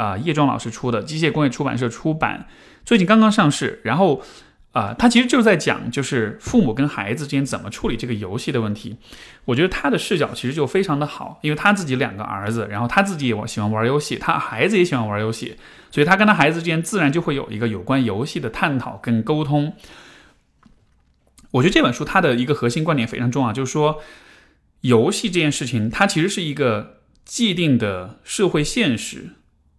[0.02, 2.46] 啊，叶壮老师出的，机械工业出版社出版，
[2.84, 4.22] 最近刚刚上市，然后。
[4.74, 8.96] 啊，他其实就是在讲，就是父母跟孩子之间怎么处理这个游戏的问题。
[9.44, 15.56] 我觉得他的视角其实就非常的好，因为他自己两个儿子，然后他自己也喜欢玩游戏，他孩子也喜欢玩游戏，
[15.92, 19.74] 所以他跟他孩子之间自然就会有一个有关游戏的探讨跟沟通。
[21.52, 24.00] 我觉得这本书它的一个核心观点非常重要，就是说
[24.80, 29.30] 游戏这件事情，它其实是一个既定的社会现实。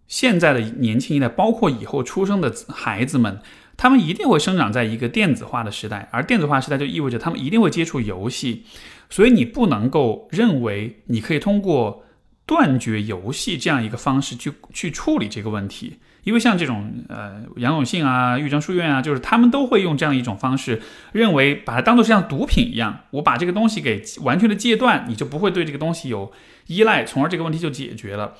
[0.08, 3.40] 现在的年轻一代，包括以后出生的孩子们，
[3.76, 8.64] 他们一定会生长在一个电子化的时代，而电子化时代就意味着他们一定会接触游戏，
[9.10, 12.04] 所以你不能够认为你可以通过
[12.46, 15.98] 断绝游戏这样一个方式去去处理这个问题。
[16.24, 26.32] 因为像这种呃杨永信啊、玉章书院啊，就是他们都会用这样一种方式，认为把它当做像毒品一样，我把这个东西给完全的戒断，你就不会对这个东西有
[26.66, 28.34] 依赖，从而这个问题就解决了。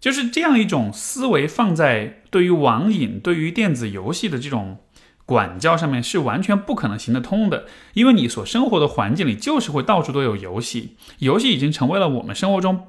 [0.00, 4.78] 就是这样一种思维放在对于网瘾、对于电子游戏的这种
[5.24, 12.86] 管教上面是完全不可能行得通的，因为你所生活的环境里就是会到处都有游戏，游戏已经成为了我们生活中。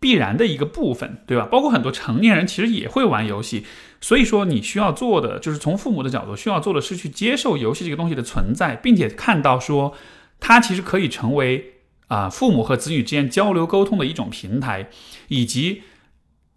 [0.00, 1.46] 必然的一个部分，对吧？
[1.46, 3.64] 包括很多成年人其实也会玩游戏，
[4.00, 9.94] 所以说你需要做的就是从父母的角度需要做的是去接受游戏这个东西的存在，并且看到说
[10.40, 11.74] 它其实可以成为
[12.08, 14.90] 啊父母和子女之间交流沟通的一种平台，
[15.28, 15.82] 以及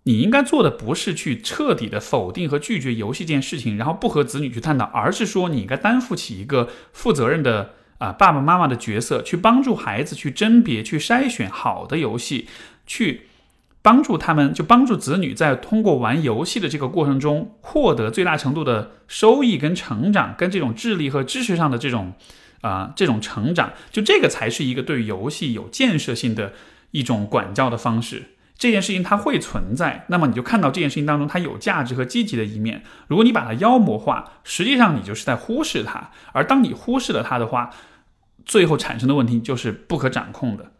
[0.03, 12.47] 你应该做的不是去彻底的否定和拒绝游戏这件事情，然后不和子女去探讨，而是说你应该担负起一个负责任的啊爸爸妈妈的角色，去帮助孩子去甄别、去筛选好的游戏。
[12.87, 13.21] 去
[13.81, 22.13] 帮助他们，就帮助子女在通过玩游戏的这个过程中，获得最大程度的收益跟成长，跟这种智力和知识上的这种
[22.59, 26.51] 啊这种成长，就这个才是一个对游戏有建设性的
[26.89, 28.31] 一种管教的方式。
[28.61, 32.83] 这件事情它会存在，那么你就看到这件事情当中它有价值和积极的一面。
[33.07, 36.11] 如果你把它妖魔化，实际上你就是在忽视它。
[36.31, 37.71] 而当你忽视了它的话，
[38.45, 40.73] 最后产生的问题就是不可掌控的。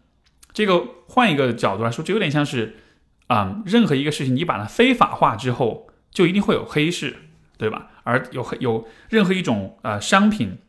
[0.53, 2.75] 这个换一个角度来说，就有点像是，
[3.25, 7.15] 啊，任何一个事情你把它非法化之后，就一定会有黑市，
[7.57, 7.87] 对吧？
[8.03, 10.59] 而有有任何一种呃商品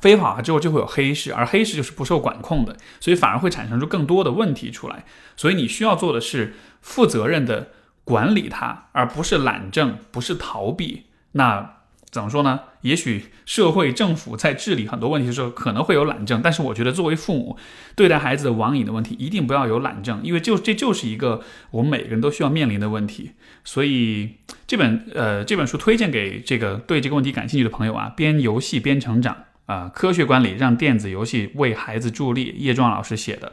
[0.00, 5.04] 非法化之后，就会有黑市，而黑市就是不受管控的，所以反而会产生出更多的问题出来。
[5.36, 7.68] 所以你需要做的是负责任的
[8.04, 11.04] 管理它，而不是懒政，不是逃避。
[11.32, 11.76] 那。
[12.12, 12.60] 怎么说呢？
[12.82, 17.56] 也许社会政府在治理很多问题的时候可能会有懒政，但是我觉得作为父母
[17.96, 23.30] 对待孩子网瘾的问题，一定不要有懒政，因为就这就是一个我们每个人都需要面临的问题。
[23.64, 24.32] 所以
[24.66, 33.52] 这本呃这本书推荐给这个对这个问题感兴趣的朋友啊，边游戏边成长啊，科学管理让电子游戏为孩子助力，叶壮老师写的。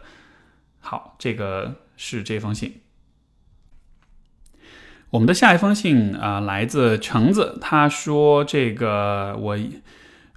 [0.81, 2.81] 好，这个是这封信。
[5.11, 7.57] 我们的下一封信啊，来自橙子。
[7.61, 9.57] 他说：“这个我，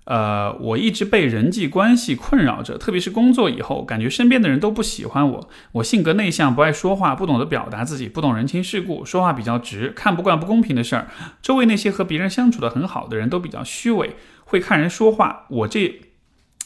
[0.05, 5.51] 呃，我一直被人际关系困扰着，特别是工作以后，感觉身边的人都不喜欢我。
[5.73, 11.09] 我性格内向，不爱说话，不懂得表达自己，不懂人情世故，说话比较直，看不惯不公平的事儿。
[11.42, 14.16] 周围那些和别人相处的很好的人都比较虚伪，
[14.53, 15.47] 会看人说话。
[15.49, 16.01] 我这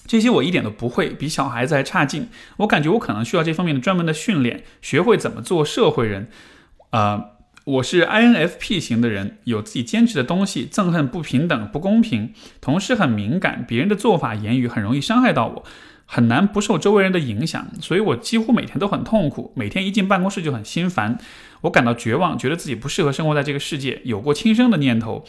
[0.07, 2.29] 这些我一点都不会，比小孩子还差劲。
[2.59, 6.29] 我感觉我可能需要这方面的专门的训练，学会怎么做社会人。
[6.91, 7.31] 啊。”
[7.67, 15.65] 我是 INFP 型的人，有自己坚持的东西，憎恨不平等、不公平，同时很敏感，别人的做法、言语很容易伤害到我，
[16.05, 21.19] 很难不受周围人的影响，所以我几乎每天都很痛苦，每天一进办公室就很心烦，
[21.63, 25.25] 我感到绝望，觉得自己不适合生活在这个世界，有过轻生的念头。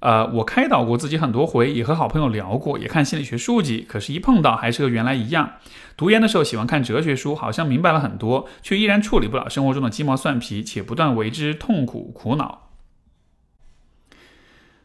[0.00, 5.54] 呃，我开导过自己很多回，也和好朋友聊过，也看心理学书籍，可是，一碰到还是和原来一样。
[5.96, 12.68] 读研的时候喜欢看哲学书，好像明白了很多，却依然处理不了生活中的鸡毛蒜皮，且不断为之痛苦苦恼。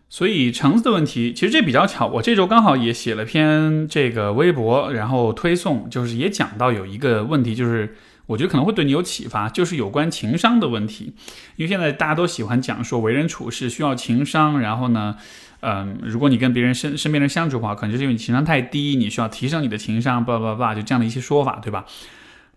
[0.10, 7.95] 所以，橙子的问题，其实这比较巧，我这周刚好也写了篇这个微博，然后推送，就是也讲到有一个问题，就是。
[8.25, 11.13] 我觉得可能会对你有启发，就是有关情商的问题，
[11.55, 15.15] 因为现在大家都喜欢讲说为人处事需要情商，然后呢，
[15.62, 21.86] 嗯，如果你跟别人身身边人相处的话，可能就是因为你情商太低，你需要提升你的情商，叭叭叭，就这样的一些说法，对吧？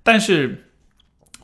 [0.03, 0.63] 但是。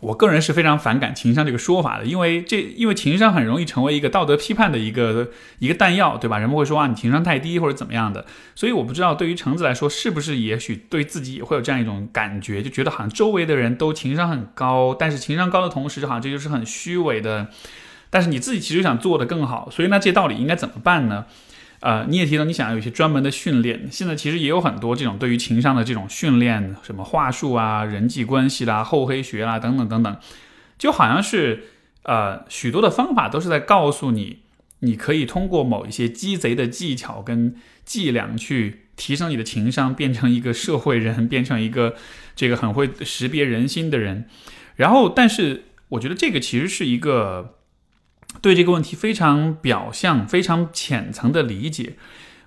[0.03, 5.29] 我个人是非常反感情商这个说法的，因为这因为情商很容易成为一个道德批判的一个
[5.61, 6.39] 一个弹药，对吧？
[6.39, 8.27] 人们会说啊，你情商太低或者怎么样的。
[8.57, 17.47] 所以我不知道对于橙子来说，是不是也许对自己也会有这样一种感觉，就觉得好像周围的人都情商很高，但是情商高的同时，好像这就是很虚伪的。
[18.11, 21.27] 但是你自己其实想做的更好，所以那这道理应该怎么办呢？
[21.83, 30.17] 呃，你也提到你想要有一些专门的训练，现在其实也有很多这种对于情商的这种训练，什么话术啊、人际关系啦、厚黑学啦等等等等，
[30.79, 31.65] 就好像是
[32.05, 34.39] 呃许多的方法都是在告诉你，
[34.79, 41.97] 你可以通过某一些鸡贼的技巧跟伎俩去提升你的情商，变成一个社会人，变成一个
[42.37, 44.27] 这个很会识别人心的人。
[44.77, 47.57] 然后，但是我觉得这个其实是一个。
[48.41, 51.97] 对这个问题非常表象、非常浅层的理解，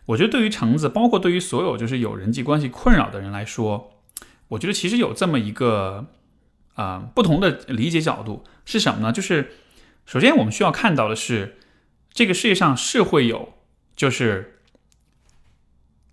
[0.07, 3.93] 我觉得对于橙子，包括对于所有就是有人际关系困扰的人来说，
[4.49, 6.07] 我觉得其实有这么一个
[6.73, 9.11] 啊不同的理解角度是什么呢？
[9.11, 9.51] 就是
[10.05, 11.57] 首先我们需要看到的是，
[12.11, 13.53] 这个世界上是会有，
[13.95, 14.59] 就是，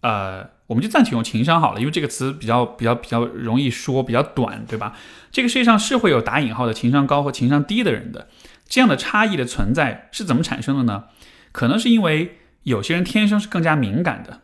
[0.01, 4.97] 呃，我们就暂且用情商好了，因为这个词比较比较比较容易说，比较短，对吧？
[5.31, 8.29] 这个世界上是会有打引号的情商高和情商低的人的，
[8.73, 11.05] 这样的差异的存在是怎么产生的呢？
[11.53, 14.41] 可能是因为有些人天生是更加敏感的，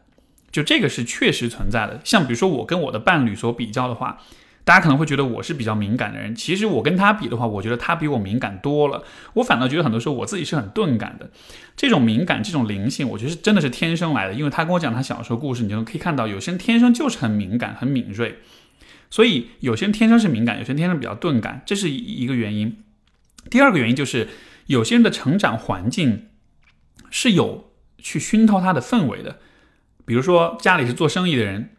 [0.52, 1.98] 就这个是确实存在的。
[2.04, 4.18] 像比如说我跟我的伴侣所比较的话，
[4.64, 9.02] 大家可能会觉得我是比较敏感的人，其实我跟他比的话，我觉得他比我敏感多了。
[9.32, 11.30] 我反倒觉得很多时候我自己是很钝感的。
[11.74, 14.34] 这种敏感、这种灵性，我觉得是真的是天生来的。
[14.34, 18.40] 因为他跟我讲他小时候故事，你就可以看到，有些人天生就是很敏感、很敏锐。
[19.08, 22.76] 所以有些人天生是敏感，有些人天生比较钝感，这是一个原因。
[23.50, 24.28] 第二个原因就是
[24.66, 26.28] 有些人的成长环境
[27.10, 29.38] 是有去熏陶他的氛围的，
[30.04, 31.70] 比如说家里是做生意的人。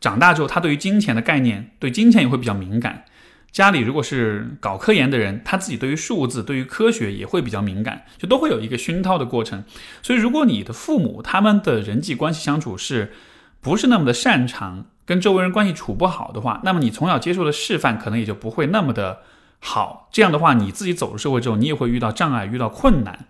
[0.00, 3.04] 长大之后，他对于金钱的概念，对金钱也会比较敏感。
[3.52, 9.62] 家里如果是搞科研的人，他自己对于数字、对于科学也会比较敏感，就都会有一个熏陶的过程。
[10.02, 13.12] 所以，如果你的父母他们的人际关系相处是
[13.60, 19.20] 不是那么的擅长，跟周围人关系处不好的话，那么你从小接受的示范可能也就不会那么的
[19.62, 20.10] 好。
[20.12, 23.28] 这样的话，你自己走入社会之后，你也会遇到障碍，遇到困难。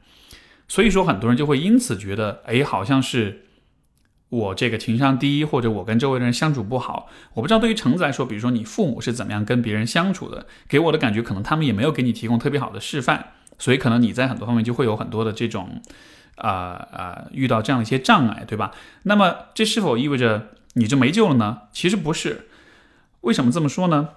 [0.66, 3.44] 所以说，很多人就会因此觉得，哎，好像是。
[4.32, 15.82] 我这个情商低，或者我跟周围的人相处不好，我不知道对于橙子来说，比如说你父母是怎么样跟别人相处的，给我的感觉可能他们也没有给你提供特别好的示范，所以可能你在很多方面就会有很多的这种，
[16.36, 18.72] 啊、呃、啊、呃，遇到这样一些障碍，对吧？
[19.02, 21.64] 那么这是否意味着你就没救了呢？
[21.70, 22.48] 其实不是。
[23.20, 24.08] 为什么这么说呢？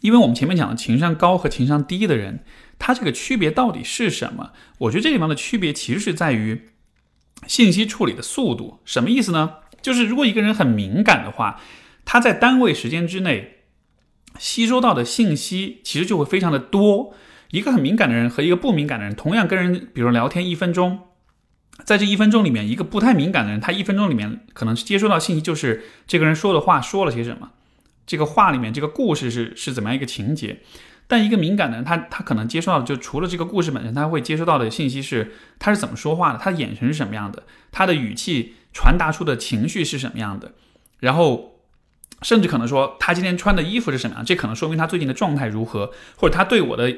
[0.00, 2.44] 因为我们前面讲的情商高和情商低的人，
[2.78, 4.52] 他这个区别到底是什么？
[4.78, 6.68] 我觉得这地方的区别其实是在于。
[7.46, 9.56] 信息处理的速度什么意思呢？
[9.82, 11.60] 就是如果一个人很敏感的话，
[12.06, 13.58] 他在单位时间之内
[14.38, 17.14] 吸收到的信息其实就会非常的多。
[17.50, 21.00] 一个很敏感的人和一个不敏感的人，同样跟人比如聊天一分钟，
[21.84, 27.50] 在这一分钟里面，一个不太敏感的人，他一分钟里面可能接收到信息就是这个人说的话说了些什么，
[28.06, 30.60] 这个话里面这个故事是是怎么样一个情节。
[31.08, 40.54] 但一个敏感的人，他他可能接收到的就除了这个故事本身，他会接收到的信息是他是怎么说话的，他的眼神是什么样的，他的语气传达出的情绪是什么样的，
[40.98, 41.60] 然后
[42.22, 46.92] 甚至可能说他今天穿的衣服是什么样，这可能说明他最近的状态如何，或者他对我的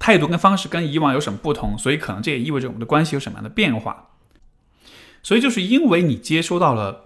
[0.00, 4.08] 态度跟方式跟以往有什么不同，所以可能这也意味着我们的关系有什么样的变化。
[5.22, 7.05] 所以就是因为你接收到了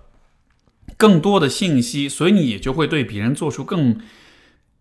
[1.00, 3.98] 更多的信息，所以你也就会对别人做出更。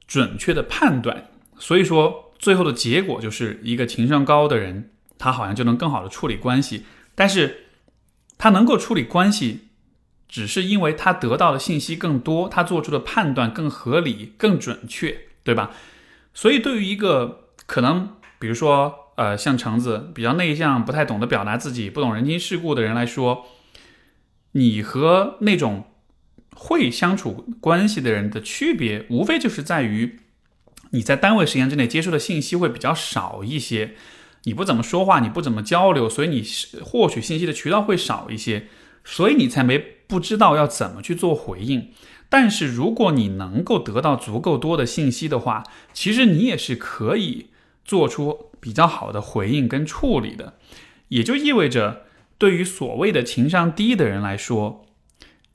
[0.09, 1.29] 准确的判断，
[1.59, 7.65] 所以说最后的结果就是一个情商高的人，他好像就能更好的处理关系，但是
[8.39, 9.67] 他能够处理关系，
[10.27, 15.69] 只是因为他得到的信息更多，他做出的判断更合理、更准确，对吧？
[16.33, 23.45] 所以对于一个可能，比如说呃像橙子比较内向、不太懂得表达自己、不懂人情世故的人来说，
[24.53, 25.85] 你和那种。
[26.61, 30.19] 会相处关系的人的区别，无非就是在于
[30.89, 33.95] 你在单位时间之内接受的信息会比较少一些，
[34.43, 36.43] 你不怎么说话，你不怎么交流，所以你
[36.83, 38.67] 获取信息的渠道会少一些，
[39.05, 41.91] 所以你才没不知道要怎么去做回应。
[42.27, 47.47] 但是如果你能够得到足够多的信息的话，其实你也是可以
[47.85, 50.55] 做出比较好的回应跟处理的，
[51.07, 52.03] 也就意味着
[52.37, 54.85] 对于所谓的情商低的人来说。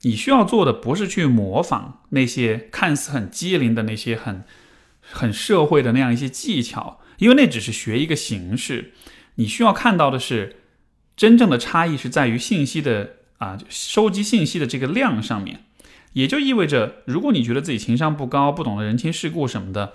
[0.05, 4.43] 你需要做的不是去模仿那些看似很机灵的那些很
[5.01, 8.93] 很社会的那样一些技巧，因为那只是学一个形式。
[9.35, 10.57] 你需要看到的是，
[11.17, 15.65] 真正的差异是在于信息的啊收集信息的这个量上面。
[16.13, 19.93] 也就意味着，如果你觉得自己情商不高，不懂得人情世故什么的，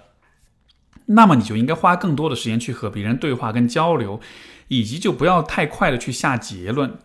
[1.06, 4.20] 那么你就应该花更多的时间去和别人对话跟交流，
[4.66, 6.98] 以及就不要太快的去下结论。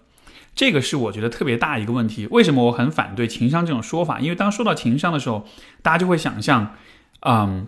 [0.55, 2.27] 这个是我觉得特别大一个问题。
[2.31, 4.21] 为什么我很反对情商这种说法？
[4.21, 5.45] 因为当说到情商的时候，
[5.81, 6.75] 大家就会想象，
[7.19, 7.67] 嗯，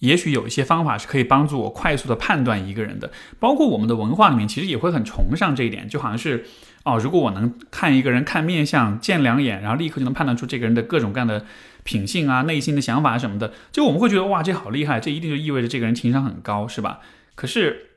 [0.00, 3.10] 也许有一些方法是可以帮助我快速的判断一个人的。
[3.40, 6.44] 包括我们的文化里面，其实也会很崇尚这一点，就好像是
[6.84, 11.46] 哦，如果我能看一个人看面相，见两眼，然后立刻就能判断出这个人的各种各样的
[11.82, 17.00] 品性啊、内心的想法什么的，就我们会觉得哇，这好厉害，这一定就意味着这个人情商很高，是吧？
[17.34, 17.92] 可是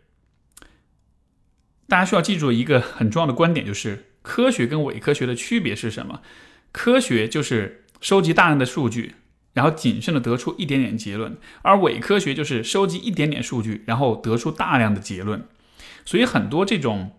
[1.90, 4.06] 大家需要记住一个很重要的观点，就是。
[4.22, 6.22] 科学跟伪科学的区别是什么？
[6.72, 9.16] 科学就是收集大量的数据，
[9.54, 15.46] 然后谨慎的得出一点点结论；而伪科学就是收集一点点数据，然后得出大量的结论。
[16.06, 17.12] 所以很多这种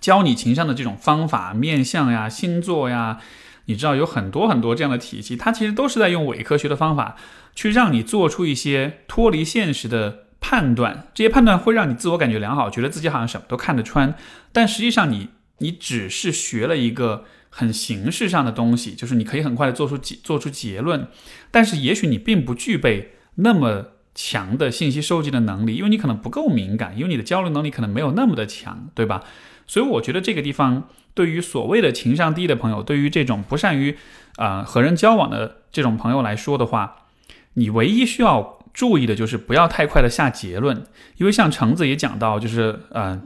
[0.00, 3.20] 教你情商的这种方法，面相呀、星座呀，
[3.64, 7.16] 你知道有很多很多这样的体系，它其实都是在用伪科学的方法
[7.54, 14.14] 去让你做出一些脱离现实的判断，这些判断会让你自我感觉良好，觉得自己好像什么都看得穿。
[14.52, 15.30] 但实际上，你
[15.64, 21.08] 你只是学了一个很形式上的东西，就是你可以很快的做出结做出结论，
[21.50, 29.24] 但是也许你并不具备那么强的信息收集的能力，因为你可能不够敏感，因为你的交流能力可能没有那么的强，对吧？
[29.66, 33.96] 所以我觉得这个地方对于所谓的情商低的朋友，对于这种不善于
[34.36, 37.06] 啊和人交往的这种朋友来说的话，
[37.54, 38.60] 你唯一需要。
[38.74, 40.84] 注意的就是不要太快的下结论，
[41.18, 43.22] 因为像橙子也讲到，就是呃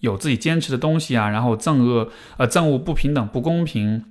[0.00, 4.04] 有自己坚持的东西啊，然后憎恶呃憎恶不平等不公平，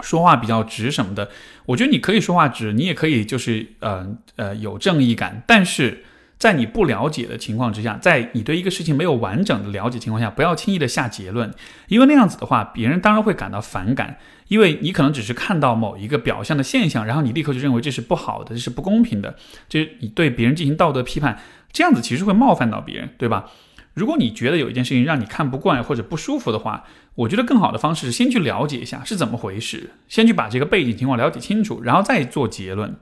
[0.00, 1.30] 说话比较直什么的。
[1.66, 6.04] 我觉得你可以说话直，你也可以就是呃呃有正义感，但是。
[6.38, 11.54] 在你不了解的情况之下，在你对一个事情没有完整的了解情况下，不要轻易的下结论，
[11.86, 19.36] 因为那样子的话，别人当然会感到反感，因为你可能只是看到某一个表象的现象，然后你立刻就认为这是不好的，这是不公平的，
[19.68, 21.38] 就是你对别人进行道德批判，
[21.72, 23.48] 这样子其实会冒犯到别人，对吧？
[23.94, 26.84] 如果你觉得有一件事情让你看不惯或者不舒服的话，
[27.14, 32.96] 我觉得更好的方式是先去了解一下是怎么回事，先去把这个背景情况了解清楚，然后再做结论，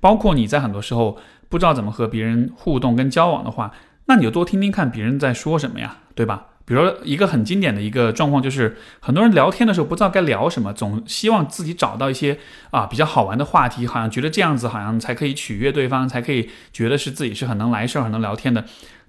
[0.00, 1.18] 包括你在很多时候。
[1.50, 3.72] 不知道怎么和别人互动跟交往的话，
[4.04, 6.48] 那你就多听听看别人在说什么呀，对吧？
[6.66, 12.38] 比如说一个很经典的一个状况，就是很多人聊天的时候不知道该聊什么，总希望自己找到一些
[12.70, 18.66] 啊比较好玩的话题，好像觉得这样子好像才可以取悦对方，才可以觉得是自己是很能来事儿、很能聊天的。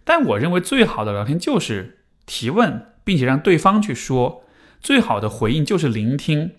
[0.09, 4.43] 但我认为最好的聊天就是提问，并且让对方去说。
[4.81, 6.53] 最好的回应就是聆听，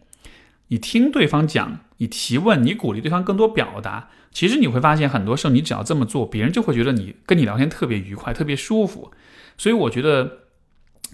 [0.69, 4.11] 你听对方讲，你提问，你鼓励对方更多表达。
[4.31, 9.11] 其实你会发现，很多时候你只要这么做，别人就会觉得你跟你聊天特别愉快、特别舒服。
[9.59, 10.43] 所以我觉得，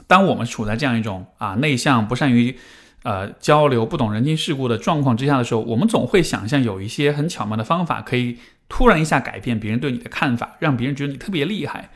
[0.06, 2.54] 当我们处在这样一种啊内向、不善于
[3.02, 8.36] 呃交流、不懂人情世故的状况之下的时候，我们总会想象有一些很巧妙的方法，可以
[8.68, 11.88] 突然一下改变别人对你的看法，让别人觉得你特别厉害，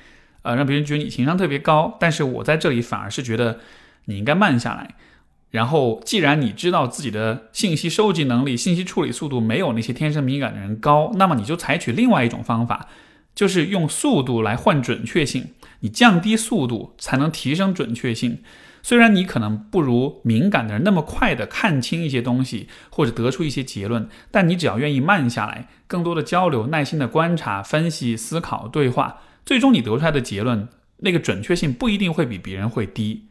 [0.43, 1.97] 呃，让别人觉得你情商特别高。
[2.01, 3.61] 但是我在这里反而是觉得
[4.07, 4.95] 你应该慢下来。
[5.51, 12.88] 然后，既然你知道自己的信息收集能力、信息处理速度没有那些天生敏感的人高，那么你就采取另外一种方法，
[13.34, 15.49] 就是用速度来换准确性。
[15.80, 18.43] 你降低速度，才能提升准确性。
[18.82, 29.18] 虽然你可能不如敏感的人那么快的看清一些东西，或者得出一些结论，但你只要愿意慢下来，更多的交流、耐心的观察、分析、思考、对话，
[29.51, 33.27] 最终你得出来的结论，那个准确性不一定会比别人会低。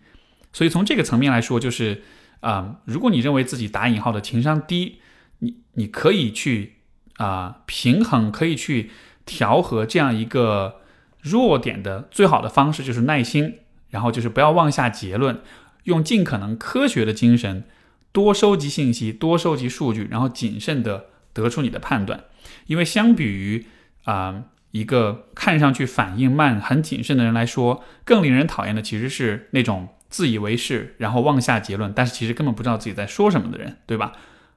[0.52, 2.02] 所以从这个层面来说，就是
[2.42, 5.00] 啊，如果你认为自己打引号的情商低，
[5.38, 6.74] 你你可以去
[7.16, 8.92] 啊平衡，可以去
[9.26, 10.82] 调和这样一个
[11.22, 13.60] 弱点的最好的方式就是耐心，
[13.90, 15.40] 然后就是不要妄下结论，
[15.86, 17.64] 用尽可能科学的精神，
[18.12, 22.26] 多收集信息，多收集数据，然后谨慎的得出你的判断。
[22.66, 23.66] 因为相比于
[24.04, 29.90] 啊一个看上去反应慢、很谨慎的人来说，更令人讨厌的其实是那种。
[30.12, 34.14] 自以为是，然后妄下结论，但是其实根本不知道自己在说什么的人，对吧？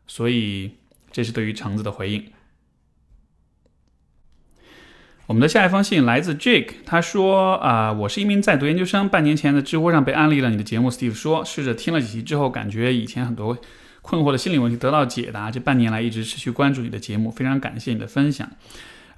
[0.07, 0.79] 所以
[1.11, 2.25] 这是对于橙子的回应。
[5.27, 10.91] 我们的下一封信来自 Jake，他说：“啊，我是一名在读研究生，半年前在知乎上被安利了你的节目。
[10.91, 13.59] Steve 说，试着听了几期之后，感觉以前很多
[14.01, 15.51] 困惑的心理问题得到解答。
[15.51, 18.51] 这半年来一直持续关注你的节目，非常感谢你的分享。”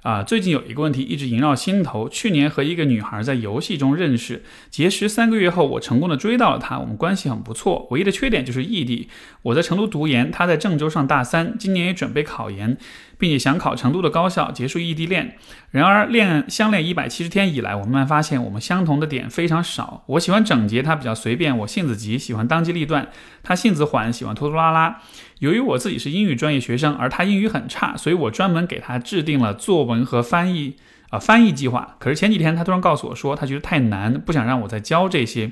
[0.05, 2.07] 啊，最近有一个问题一直萦绕心头。
[2.07, 7.87] 去年和一个女孩在游戏中认识，结识三个月后，我成功的追到了她，我们关系很不错。
[7.89, 9.09] 唯一的缺点就是异地，
[9.41, 12.77] 我在成都读研，她在郑州上大三，今年也准备考研。
[13.17, 15.37] 并且想考成都的高校，结束异地恋。
[15.71, 20.03] 然而，恋相恋一百七十天以来，我慢慢发现我们相同的点非常少。
[20.07, 23.05] 我喜欢整洁，他比较随便；我性子急，喜欢当机立断；
[23.43, 25.01] 他性子缓，喜欢拖拖拉拉。
[25.39, 30.75] 由于我自己是英语专业学生，而他英语很差，所以我专门给他制定了作文和翻译
[31.09, 31.95] 啊翻译计划。
[31.99, 35.51] 可是前几天他突然告诉我说，他觉得太难，不想让我再教这些。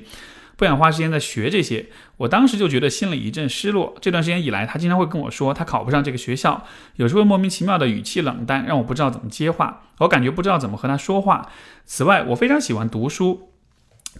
[0.56, 1.86] 不想花时间在学这些，
[2.16, 3.96] 我当时就觉得心里一阵失落。
[4.00, 6.64] 这段时间以来，他经常会跟我说他考不上这个学校，
[6.96, 11.48] 有时候莫名其妙的语气冷淡，让我不知道怎么接话，我感觉不知道怎么和他说话。
[11.84, 13.53] 此外，我非常喜欢读书。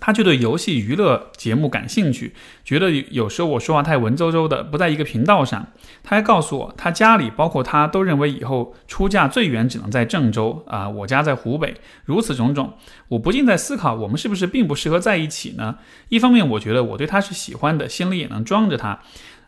[0.01, 2.34] 他就对游戏娱乐节目感兴趣，
[2.64, 5.66] 觉得有时候我说话太文绉绉的，不在一个频道上。
[6.03, 11.74] 他还告诉我，他家里包括他都认为以后出嫁最远只能在郑州啊，我家在湖北。
[12.05, 12.74] 如此种种，
[13.09, 15.76] 我不禁在思考，我们是不是并不适合在一起呢？
[16.09, 19.01] 一方面，我觉得我对他是喜欢的，心里也能装着他，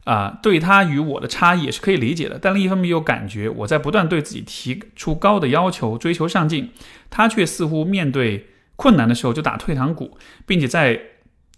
[0.04, 2.38] 啊，对他与我的差异也是可以理解的。
[2.40, 6.70] 但另一方面又感觉我在不断对自己提出高的要求，追求上进，
[7.10, 8.46] 他却似乎面对。
[8.76, 10.16] 困难的时候就打退堂鼓，
[10.46, 11.00] 并且在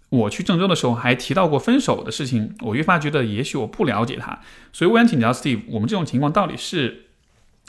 [0.09, 2.55] 我去郑州的时候还提到过分手的事情。
[2.61, 4.39] 我越发觉得，也许我不了解他，
[4.73, 7.05] 所以我想请教 Steve，我们这种情况到底是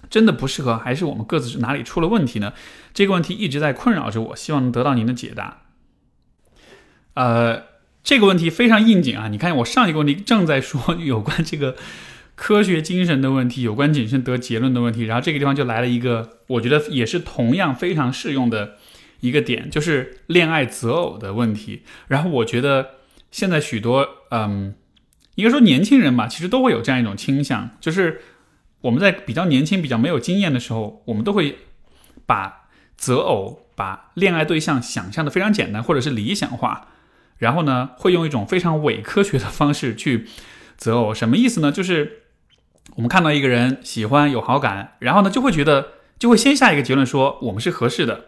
[0.09, 2.55] 真的不适合，还是我们各自是哪里出了问题呢？
[2.95, 5.63] 这个问题一直在困扰着我，希望能得到您的解答。
[7.15, 7.65] 呃，
[8.03, 9.29] 这个问题非常应景啊！
[9.29, 11.77] 你看，我上一个问题正在说有关这个
[12.35, 18.79] 科学精神的问题，有关谨慎得结论的问题，然后这个地方就来了一个，我觉得也是同样非常适用的
[19.21, 21.83] 一个点，就是恋爱择偶的问题。
[22.09, 22.97] 然后我觉得
[23.31, 24.75] 现在许多，嗯，
[25.37, 28.21] 应该说年轻人吧，其实都会有这样一种倾向，就是
[28.81, 31.59] 我们在比较年轻、比较没有经验的时候，我们都会
[32.27, 36.89] 把择偶、把恋爱对象想象的非常简单，或者是理想化。
[37.39, 40.27] 然后呢，会用一种非常伪科学的方式去
[40.77, 41.73] 择偶，什么意思呢？
[41.73, 42.25] 就是
[42.97, 48.27] 我们看到一个人喜欢有好感，然后呢就会觉得就会先下一个结论说我们是合适的，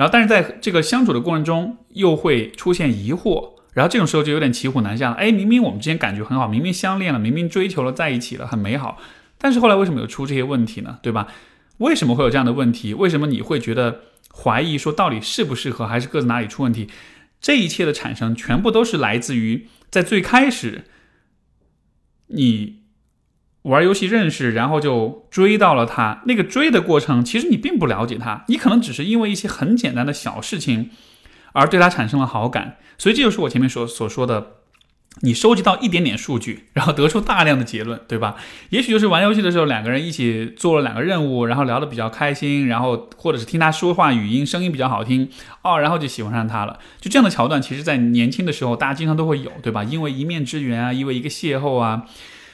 [0.00, 5.16] 然后但是在这个相处的过程中又会出现疑惑，然后这种时候就有点骑虎难下了。
[5.16, 8.96] 哎，明明我们之间感觉很好，明明相恋了，明明追求了在一起了，很美好，
[9.36, 10.98] 但是后来为什么有出这些问题呢？
[11.02, 11.28] 对吧？
[11.76, 12.94] 为什么会有这样的问题？
[12.94, 14.00] 为什么你会觉得
[14.34, 16.88] 怀疑说到底适不适合，还是各自哪里出问题？
[17.38, 20.84] 这一切的产生，全部都是来自于在最开始，
[22.28, 22.79] 你
[23.62, 26.22] 玩游戏认识，然后就追到了他。
[26.26, 30.90] 那个追的过程，其实你并不了解他，你可能只是因为一些很简单的小事情，
[31.52, 32.76] 而对他产生了好感。
[32.98, 34.52] 所以这就是我前面所所说的。
[35.22, 38.36] 你收集到一点点数据，然后得出大量的结论，对吧？
[38.70, 45.28] 也许就是玩游戏的时候，两个人一起做了两个任务，然后聊得比较开心，然后或者是听他说话语音声音比较好听
[45.62, 46.78] 哦，然后就喜欢上他了。
[47.00, 49.82] 就这样的桥段，其实在年轻的时候大家经常都会有，对吧？
[49.82, 52.06] 因为一面之缘啊，因为一个邂逅啊，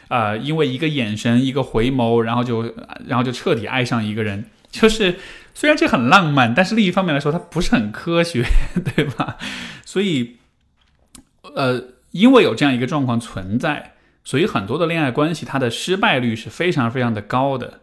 [0.08, 2.74] 呃，因为一个眼神、一个回眸，然后就
[3.06, 4.46] 然后就彻底爱上一个人。
[4.70, 5.18] 就是
[5.54, 8.44] 虽然这很浪漫，但是另一方面来说，它不是很科学，
[8.96, 9.36] 对吧？
[9.84, 10.36] 所以，
[11.42, 11.96] 呃。
[12.12, 13.92] 因为有这样一个状况存在，
[14.24, 17.80] 所以很多的恋爱关系它的失败率是非常非常的高的。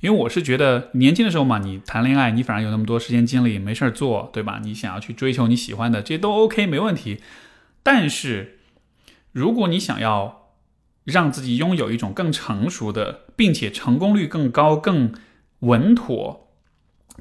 [0.00, 4.58] 因为我是觉得年轻的时候嘛，你谈恋爱，你反而有那么多时间精力没事儿做，对吧？
[4.64, 7.20] 你想要去追求你喜欢的，这些都 OK 没问题。
[7.84, 8.58] 但是
[9.30, 10.37] 如果你想要
[11.08, 15.12] 让自己拥有一种更成熟的，并且成功率更高、更
[15.60, 16.48] 稳妥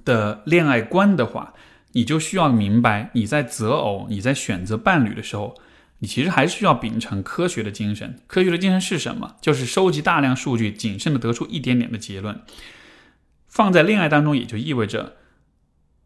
[0.06, 1.54] 的恋爱观的话，
[1.94, 5.56] 你就需要明白你在择偶、你在选择伴侣的时候。
[6.00, 8.20] 你其实还是需要秉承科学的精神。
[8.28, 9.36] 科学的精神是什么？
[9.42, 12.40] 就是收集大量数据，谨慎的得出一点点的结论。
[13.48, 15.16] 放在恋爱当中，也就意味着，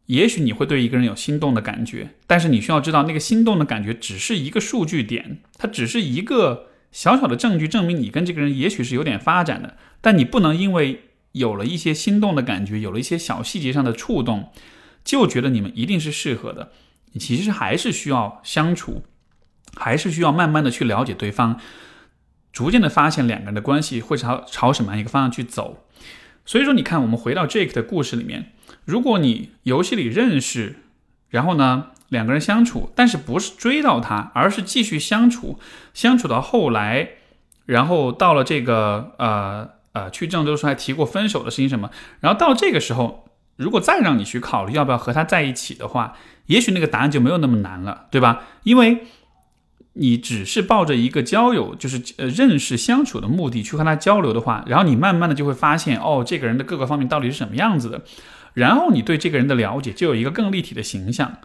[0.05, 9.77] 也许你会对一个人有心动的感觉，但是你需要知道，那个心动的感觉只是一个数据点，它只是一个小小的证据，证明你跟这个人也许是有点发展的。
[10.01, 14.51] 但你不能因为有了一些心动的感觉，有了一些小细节上的触动，
[15.03, 16.71] 就觉得你们一定是适合的。
[17.13, 19.03] 你其实还是需要相处。
[19.77, 21.57] 还是需要慢慢的去了解对方，
[22.51, 25.87] 逐渐的发现两个人的关系会朝朝什么样一个方向去走。
[26.45, 28.51] 所以说，你看，我们回到 Jake 的故事里面，
[28.83, 30.79] 如果你游戏里认识，
[31.29, 35.57] 然后呢两个人相处，但是不是追到他，而是继续相处，
[35.93, 37.07] 相处到后来，
[37.65, 41.89] 然后到了这个呃呃去郑州的时候还提过分手的事情什么，
[42.19, 46.15] 然后到这个时候，如果再让你去考虑要不要和他在一起的话，
[46.47, 48.43] 也许那个答案就没有那么难了，对吧？
[48.63, 49.05] 因为
[49.93, 58.03] 你只是抱着一个交友，就是呃认识相处的目的去和他交流的话，然后你慢慢的就会发现，哦，这个人的各个方面到底是什么样子的，
[58.53, 61.37] 然后你对这个人的了解就有一个更立体的形象，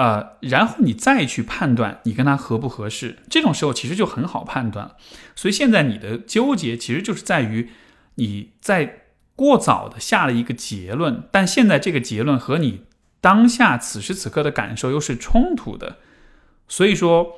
[0.00, 4.92] 呃，然后你再去判断你跟他合不合适，这种时候其实就很好判断。
[5.34, 7.68] 所以现在你的纠结其实就是在于
[8.14, 9.02] 你在
[9.36, 12.84] 过早的下了一个结论，但现在这个结论和你
[13.20, 15.98] 当下此时此刻的感受又是冲突的，
[16.66, 17.36] 所以说。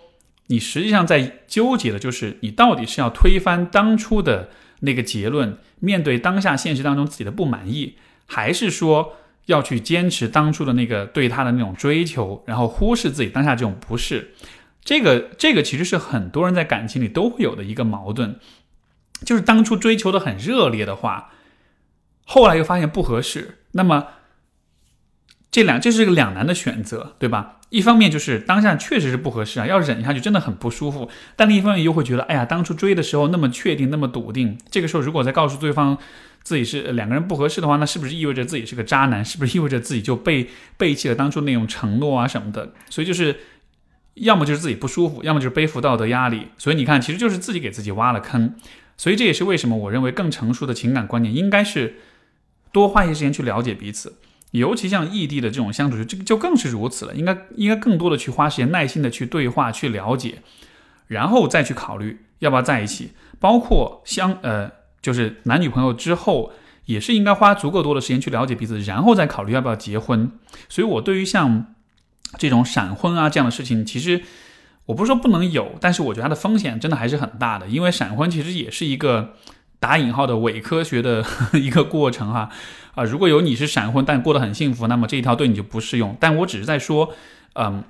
[0.48, 4.50] 你实际上在纠结的就是，你到底是要推翻当初的
[4.80, 7.94] 那个结论，面对当下现实当中自己的不满意，
[8.26, 9.14] 还是说
[9.46, 14.34] 要去坚持当初的那个对他的那种追求，然后忽视自己当下这种不适？
[14.84, 18.38] 这个这个其实是很多人在感情里都会有的一个矛盾，
[19.24, 21.30] 就是当初追求的很热烈的话，
[22.24, 24.06] 后来又发现不合适，那么。
[25.50, 27.60] 这两这是个两难的选择，对吧？
[27.68, 35.98] 一方面就是当下确实是不合适啊，要忍下去真的很不舒服；但另一方面又会觉得，哎呀，当初追的时候那么确定，那么笃定，这个时候如果再告诉对方
[36.42, 39.24] 自己是两个人不合适的话，那是不是意味着自己是个渣男？
[39.24, 42.72] 是不是意味着自己就被 背弃了当初那种承诺啊什么的？
[42.90, 43.36] 所以就是，
[44.14, 46.48] 要么就是自己不舒服，要么就是背负道德压力。
[46.58, 48.54] 所以你看，其实就是自己给自己挖了坑。
[48.96, 51.96] 所以这也是为什么我认为更成熟的情感观念应该是
[52.72, 54.16] 多花一些时间去了解彼此。
[54.50, 57.14] 尤其像异地的这种相处，这个就更是如此了。
[57.14, 60.42] 应该应该更多的去花时间，耐心的去对话、去了解，
[61.06, 63.12] 然后再去考虑要不要在一起。
[63.40, 64.70] 包括相呃，
[65.02, 66.52] 就是男女朋友之后，
[66.86, 70.30] 也是应该花足够多的时间去了解彼此，然后再考虑要不要结婚。
[70.68, 71.74] 所以，我对于像
[72.38, 74.22] 这种闪婚啊这样的事情，其实
[74.86, 79.34] 我不是说不能有，但是我觉得它的风险真的还是很大的，因为闪婚其实也是一个
[79.80, 82.48] 打引号的伪科学的 一个过程哈
[82.94, 86.16] 啊，如果有你是闪婚但过得很幸福，那么这一条对你就不适用。
[86.20, 87.12] 但我只是在说，
[87.54, 87.82] 嗯。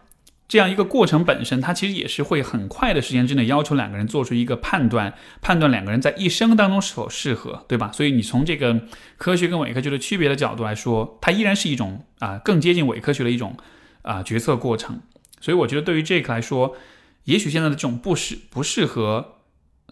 [0.52, 7.90] 这样一个过程本身，它其实也是会很快的时间之内要求两个人做出一个判断，判断两个人在一生当中是否适合，对吧？
[7.90, 8.82] 所以你从这个
[9.16, 13.56] 科学跟伪科学的区别的角度来说，它依然是一种啊更接近伪科学的一种
[14.02, 15.00] 啊决策过程。
[15.40, 16.76] 所以我觉得对于这个来说，
[17.24, 19.36] 也许现在的这种不适不适合，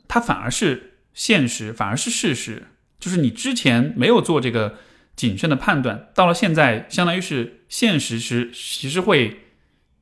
[0.08, 2.64] 它反而是现实，反而是事实。
[2.98, 4.74] 就是你之前没有做这个
[5.16, 9.38] 谨慎的判断，到了现在，相当于是现实是其实会。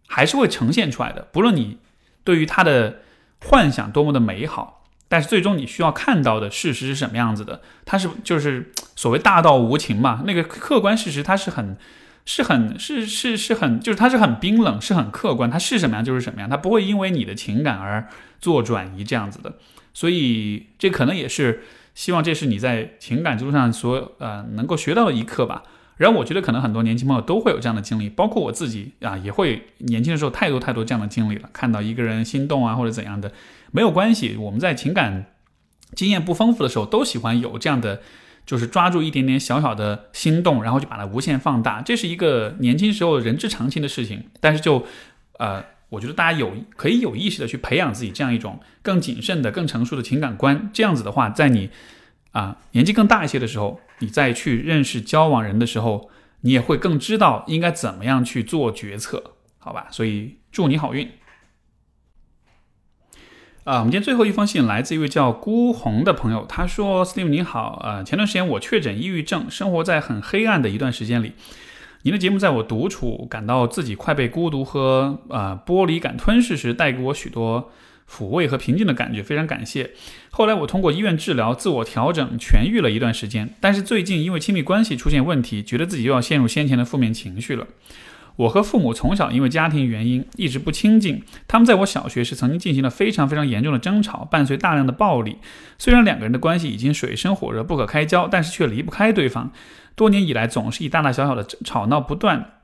[0.09, 1.79] 还是会呈现出来的，不论你
[2.25, 3.03] 对于他的
[3.45, 7.61] 幻想多么的美好，但是最终你需要看到的事实是什么样子的？
[7.85, 11.77] 它是就是所谓大道无情嘛，那个客观事实它是很
[12.25, 18.09] 是很是是是很就是它是很冰冷，是很客观，它是什么样就是什么样，它不会因为你的情感而
[18.41, 19.55] 做转移这样子的。
[19.95, 21.63] 所以这可能也是
[21.95, 25.63] 希望这是你在情感之路上所呃能够学到的一课吧。
[25.99, 31.51] 然后我觉得可能很多年轻朋友都会有这样的经历，包括我自己啊，也会年轻的时候太多太多这样的经历了。
[31.53, 33.33] 看到一个人心动啊，或者怎样的，
[33.73, 34.37] 没有关系。
[34.37, 35.27] 我们在情感
[35.95, 38.01] 经验不丰富的时候，都喜欢有这样的，
[38.47, 41.83] 就是抓住一点点小小的心动，然后就把它无限放大。
[41.83, 44.25] 这是一个年轻时候人之常情的事情。
[44.41, 44.87] 但是就
[45.39, 50.71] 呃，我觉得大家有可以有意识的去培养自己这样一种更谨慎的、更成熟的情感观。
[50.73, 51.71] 这样子的话，在你。
[52.33, 56.11] 啊，年纪更大一些的时候，你再去认识交往人的时候，
[56.43, 59.89] 你也会更知道应该怎么样去做决策，好吧？
[59.91, 61.11] 所以祝你好运。
[63.65, 71.33] 啊，我们今天最后一封信来自一位叫孤鸿的朋友，他说：“Steve 你好，呃，前段时间我确诊抑郁症，生活在很黑暗的一段时间里，
[72.03, 77.71] 您的节目在我独处，感到自己快被孤独和啊玻璃感吞噬时，带给我许多。”
[78.11, 79.91] 抚慰和平静的感觉，非常感谢。
[80.31, 83.55] 后来我通过医院治疗、自我调整，痊愈了一段时间。
[83.61, 87.67] 但是最近因为亲密关系出现问题，觉得自己又要陷入先前的负面情绪了。
[88.37, 95.39] 我和父母从小因为家庭原因一直不亲近，他们在我小学时曾经进行了非常非常严重的争吵，伴随大量的暴力。
[95.77, 99.51] 虽然两个人的关系已经水深火热、不可开交，但是却离不开对方。
[99.97, 102.58] 多年以来，总是以大大小小的吵闹不断。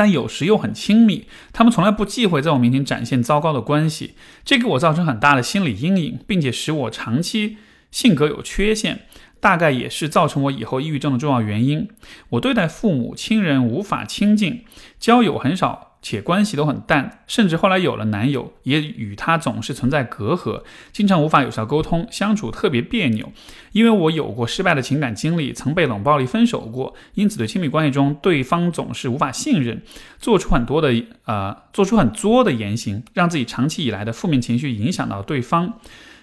[0.00, 4.14] 但有时又很亲密，他们从来不忌讳在我面前展现糟糕的关系，
[4.46, 7.58] 这给我造成很大的心理阴影，并且使我长期
[7.90, 9.00] 性格有缺陷，
[9.40, 11.86] 大概也是造成我以后抑郁症的重要原因。
[12.30, 14.64] 我对待父母亲人无法亲近，
[14.98, 15.89] 交友很少。
[16.02, 23.32] 且关系都很淡，甚至后来有了男友，也与他总是存在隔阂，经常无法有效沟通，相处特别别扭。
[23.72, 29.82] 因为我有过失败的情感经历，曾被冷暴力分手过，因此对亲密关系中对方总是无法信任，
[30.18, 35.74] 做出很多的呃，做出很作的言行，让自己长期以来的负面情绪影响到对方。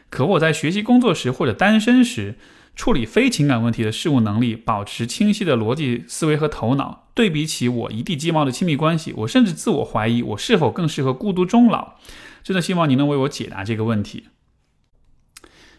[0.09, 2.35] 可我在学习工作时或者单身时。
[2.79, 11.95] 处理非情感问题的事物能力，保持清晰的逻辑思维和头脑，对比起我一地鸡毛的亲密关系，我甚至自我怀疑我是否更适合孤独终老。
[12.43, 14.25] 真的希望您能为我解答这个问题。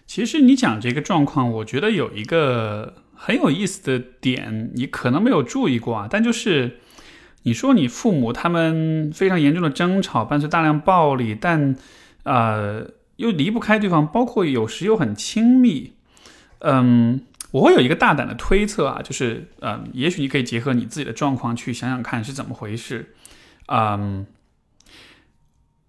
[0.04, 6.08] 其实你讲这个状况，我觉得有一个很有意思的点，你可能没有注意过啊。
[6.10, 6.80] 但就是
[7.44, 11.76] 你说你父母他们非常严重的争吵，伴随大量暴力，但
[12.24, 15.92] 呃又离不开对方，包括有时又很亲密。
[16.58, 17.20] 嗯，
[17.50, 23.14] 我会有一个大胆的推测啊，就是，嗯，也许你可以结合你自己的状况去想想看是怎么回事。
[23.68, 24.26] 嗯，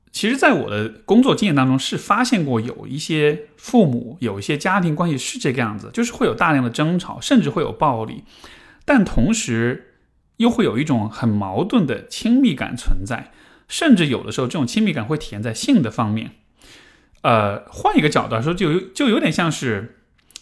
[0.10, 8.24] 其实，在我的工作经验当中，是发现过有一些父母有一些家庭关系是这个样子，就是会有大量的争吵，甚至会有暴力，
[8.86, 9.96] 但同时
[10.38, 13.34] 又会有一种很矛盾的亲密感存在，
[13.68, 16.32] 甚至有的时候这种亲密感会体现在性的方面。
[17.22, 19.98] 呃，换一个角度来说，就有就有点像是。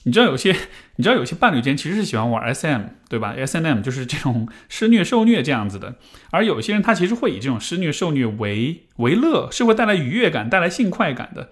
[0.08, 0.55] 你知道有些，
[0.95, 5.95] 你知道有些伴侣间其实是喜欢玩 SM，对吧？S N M 就是这种施虐受虐这样子的，
[6.32, 11.49] 而有些人他其实会以这种施虐受虐为为乐，是会带来愉悦感、带来性快感的。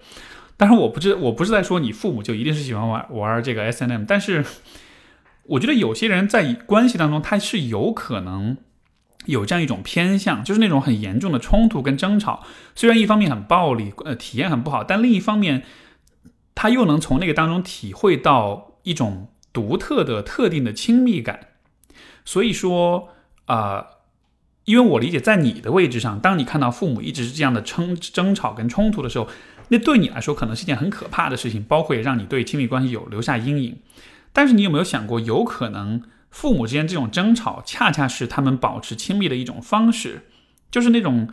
[0.56, 4.42] 当然，我不知我不是在说你父母就一定是喜欢玩玩这个 S N M，但是
[5.42, 8.56] 我觉得有些人在关系当中他是有可能
[9.26, 12.42] 有这样一种偏向，就是那种很严重的冲突跟争吵，
[12.74, 15.64] 虽然一方面很暴力，呃，体验很不好，但另一方面。
[16.56, 21.48] 他又能从那个当中体会到一种独特的、特定的亲密感，
[22.24, 23.10] 所以说
[23.44, 23.86] 啊，
[24.64, 29.28] 因为我理解，在你的位置上，当你看到父母一直是这样的争争吵跟冲突的时候，
[29.68, 33.78] 那对你来说可能是一件很可怕的事情，包括让你对亲密关系有留下阴影。
[34.32, 40.26] 但是你有没有想过，有可能父母之间这种争吵，恰恰是他们保持亲密的一种方式，
[40.70, 41.28] 就是那种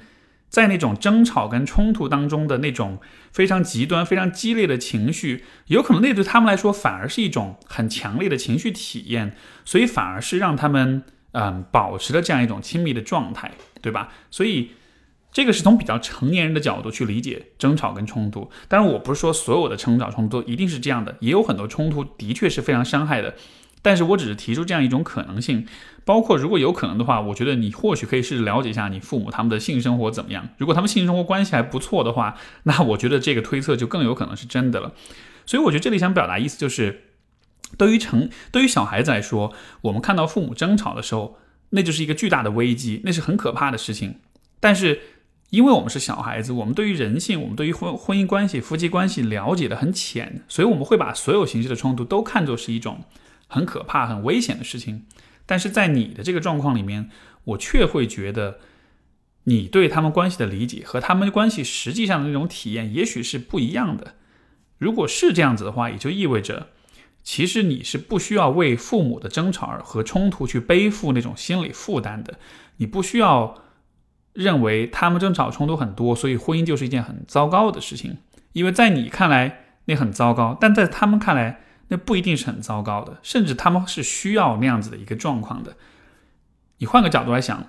[0.54, 3.00] 在那种争吵跟冲突当中的那种
[3.32, 9.36] 非常极端、非常激烈的情绪，有可能那对他们来说反而是一种很强烈的情绪体验，
[9.66, 11.02] 所以反而是让他们
[11.32, 13.52] 嗯保持了这样一种亲密的状态，
[13.82, 14.14] 对吧？
[14.30, 14.70] 所以。
[15.36, 23.34] 这个是从比较成年人的角度去理解争吵跟冲突，当然我不是说所有的争吵冲突都一定是这样的，也有很多冲突的确是非常伤害的，
[23.84, 25.68] 但是我只是提出这样一种可能性，
[26.04, 34.94] 包括如果有可能的话，我觉得你或许可以试着了解一下你父母他们的性生活怎么样，如果他们性生活关系还不错的话， 那我觉得这个推测就更有可能是真的了。
[35.46, 37.04] 所以我觉得这里想表达意思就是，
[37.78, 41.38] 对于成对于小孩子来说，我们看到父母争吵的时候，
[41.72, 44.16] 那就是一个巨大的危机，那是很可怕的事情，
[44.60, 45.02] 但是。
[45.50, 53.02] 因为我们是小孩子，我们对于人性，我们对于婚婚姻关系、夫妻关系了解的很浅，所以我们会把所有形式的冲突都看作是一种
[53.54, 55.06] 很可怕、很危险的事情。
[55.46, 57.10] 但是在你的这个状况里面，
[57.44, 58.60] 我却会觉得，
[59.44, 64.16] 你对他们关系的理解和他们关系实际上的那种体验，也许是不一样的。
[64.78, 66.68] 如果是这样子的话，也就意味着，
[67.24, 72.40] 其实你是不需要为父母的争吵和冲突去背负那种心理负担的，
[72.78, 73.60] 你不需要。
[74.34, 78.18] 认为他们争吵冲突很多，所以婚姻就是一件很糟糕的事情。
[78.54, 81.62] 因为在你看来那很糟糕，但在他们看来
[81.94, 85.78] 那不一定是很糟糕的，甚至他们是需要那样子的一个状况的。
[86.80, 87.68] 你换个角度来想，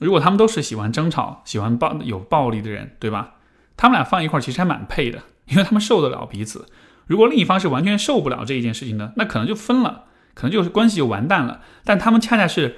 [0.00, 3.36] 如果他们都是喜欢争吵、喜欢暴有暴力的人，对吧？
[3.76, 6.66] 他们俩放一块其实还蛮配的，因为他们受得了彼此。
[7.06, 11.60] 如果另一方是完全受不了这一件事情的，那可能就分了，可能就是关系就完蛋了。
[11.84, 12.76] 但他们恰恰是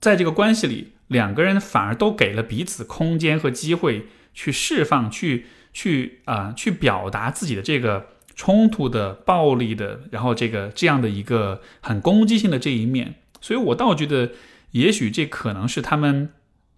[0.00, 0.94] 在这个关系里。
[1.08, 13.16] 两个人反而都给了彼此空间和机会去释放、去去啊、去表达自己的这个冲突的、暴力的，然后这个这样的一个很攻击性的这一面。
[13.40, 14.30] 所以我倒觉得，
[14.70, 16.30] 也许这可能是他们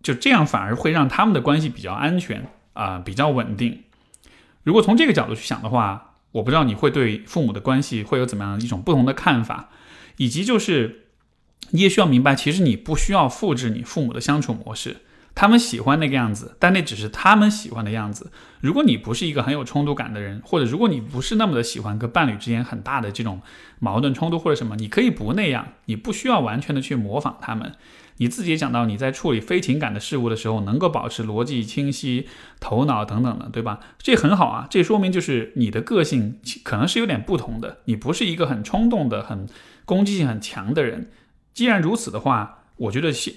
[0.02, 3.82] 就这样反而会让他们的关系比较安全啊，比较稳定。
[4.62, 9.68] 如果从这个角度去想的话，我不知道你会对父母的关系会有怎么样一种不同的看法，
[10.16, 11.04] 以及就是。
[11.72, 15.02] 你也需要明白，其实你不需要复制你父母的相处模式，
[15.38, 18.32] 他们喜欢那个样子，但那只是他们喜欢的样子。
[18.60, 23.40] 如果你不是一个很有冲突感的人，或者如果你不是那么的喜欢跟伴侣之间很大的这种
[23.78, 27.72] 矛盾冲突或者什么，你可以不那样，你不需要完全的去模仿他们。
[28.16, 32.26] 你自己也讲到，你在处理非情感的事物的时候，能够保持逻辑清晰、
[32.58, 33.78] 头脑等等的，对吧？
[33.98, 39.46] 这很好啊，这说明就是你的个性可能是有点不同的，你不是一个很冲动的、很
[39.84, 41.12] 攻击性很强的人。
[41.54, 43.32] 既然如此的话，我觉得先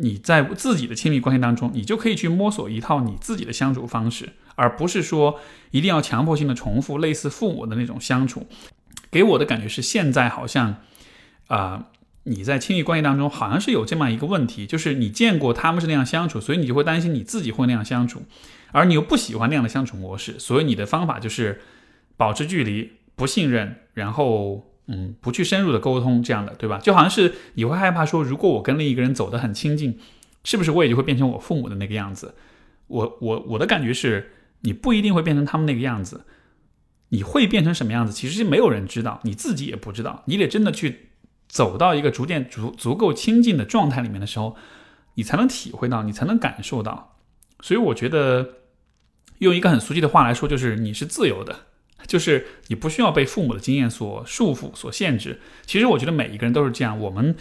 [0.00, 5.40] 你在自己的亲密关系当中，你就可以去摸索一套你自己的相处方式，而不是说
[5.72, 8.46] 一定要强迫性的重复类似父母的那种相处。
[9.10, 10.76] 给我的感觉是，现在好像
[11.48, 11.88] 啊，
[12.22, 18.22] 你在亲密关系当中好像是有这么一个问题，就是你见过他们是那样相处，所以你就会担心你自己会那样相处，
[18.70, 21.60] 而你又不喜欢那样的相处模式，所以你的方法就是
[22.16, 24.64] 保持距离、不信任，然后。
[24.88, 26.78] 嗯，不去深入的沟通，这样的，对吧？
[26.78, 29.98] 就好像是你会害怕说，如果我跟另一个人走得很亲近，
[30.44, 32.34] 是不是我也就会变成我父母的那个样子？
[32.86, 34.32] 我我我的感觉是，
[34.62, 36.24] 你不一定会变成他们那个样子，
[37.10, 38.14] 你会变成什么样子？
[38.14, 40.22] 其实没有人知道，你自己也不知道。
[40.24, 41.10] 你得真的去
[41.46, 44.56] 走到一个逐渐足足够亲近的状态里面的时候，
[45.16, 47.18] 你才能体会到，你才能感受到。
[47.60, 48.54] 所以我觉得，
[49.40, 51.54] 用一个很俗气的话来说，就是你是自由的。
[52.06, 55.40] 就是你不需要被父母的经验所束缚、所限制。
[55.66, 56.98] 其实我觉得每一个人都是这样。
[56.98, 57.34] 我们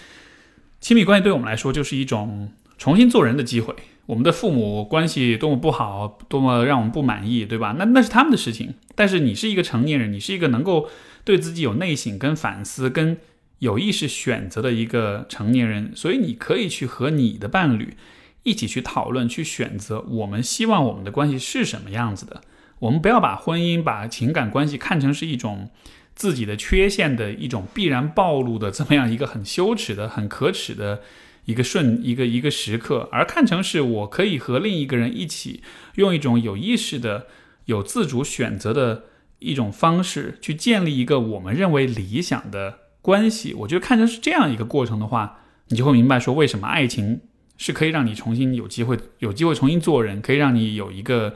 [0.80, 3.76] 亲密关系对我们来说就是一种重新做人的机会。
[4.08, 7.76] 我们的父母关系多么不好，多么让我们不满意，对吧？
[7.78, 8.74] 那那是他们的事情。
[8.96, 10.90] 但是你是一个成年人，你是一个能够
[11.26, 13.18] 对自己有内省、跟反思、跟
[13.60, 17.98] 有意识选择的一个成年人，所以你可以去和你的伴侣
[18.44, 22.42] 一起去讨论、去选择，我们希望我们的关系是什么样子的。
[22.80, 25.72] 我们不要把婚姻、把情感关系看成是一种
[26.16, 31.02] 自己的缺陷的一种必然暴露的这么样一个很羞耻的、很可耻的
[31.46, 35.64] 一个瞬一个一个时刻，而看成是我可以和另一个人一起
[35.96, 37.28] 用一种有意识的、
[37.66, 39.06] 有自主选择的
[39.40, 43.54] 一种方式去建立一个我们认为理想的关系。
[43.54, 47.22] 我觉得看成是这样一个过程的话，你就会明白说为什么爱情
[47.58, 51.34] 是可以让你重新有机会、有机会重新做人，可以让你有一个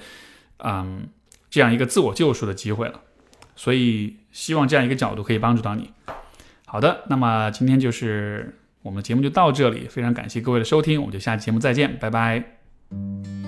[0.57, 1.07] 嗯。
[1.51, 3.01] 这样一个自我救赎的机会了，
[3.55, 5.91] 所以希望这样一个角度可以帮助到你。
[6.65, 13.40] 好的，那么今天就是我们的节目就到这里，非常感谢各位的收听，我们就下期节目再见，拜拜。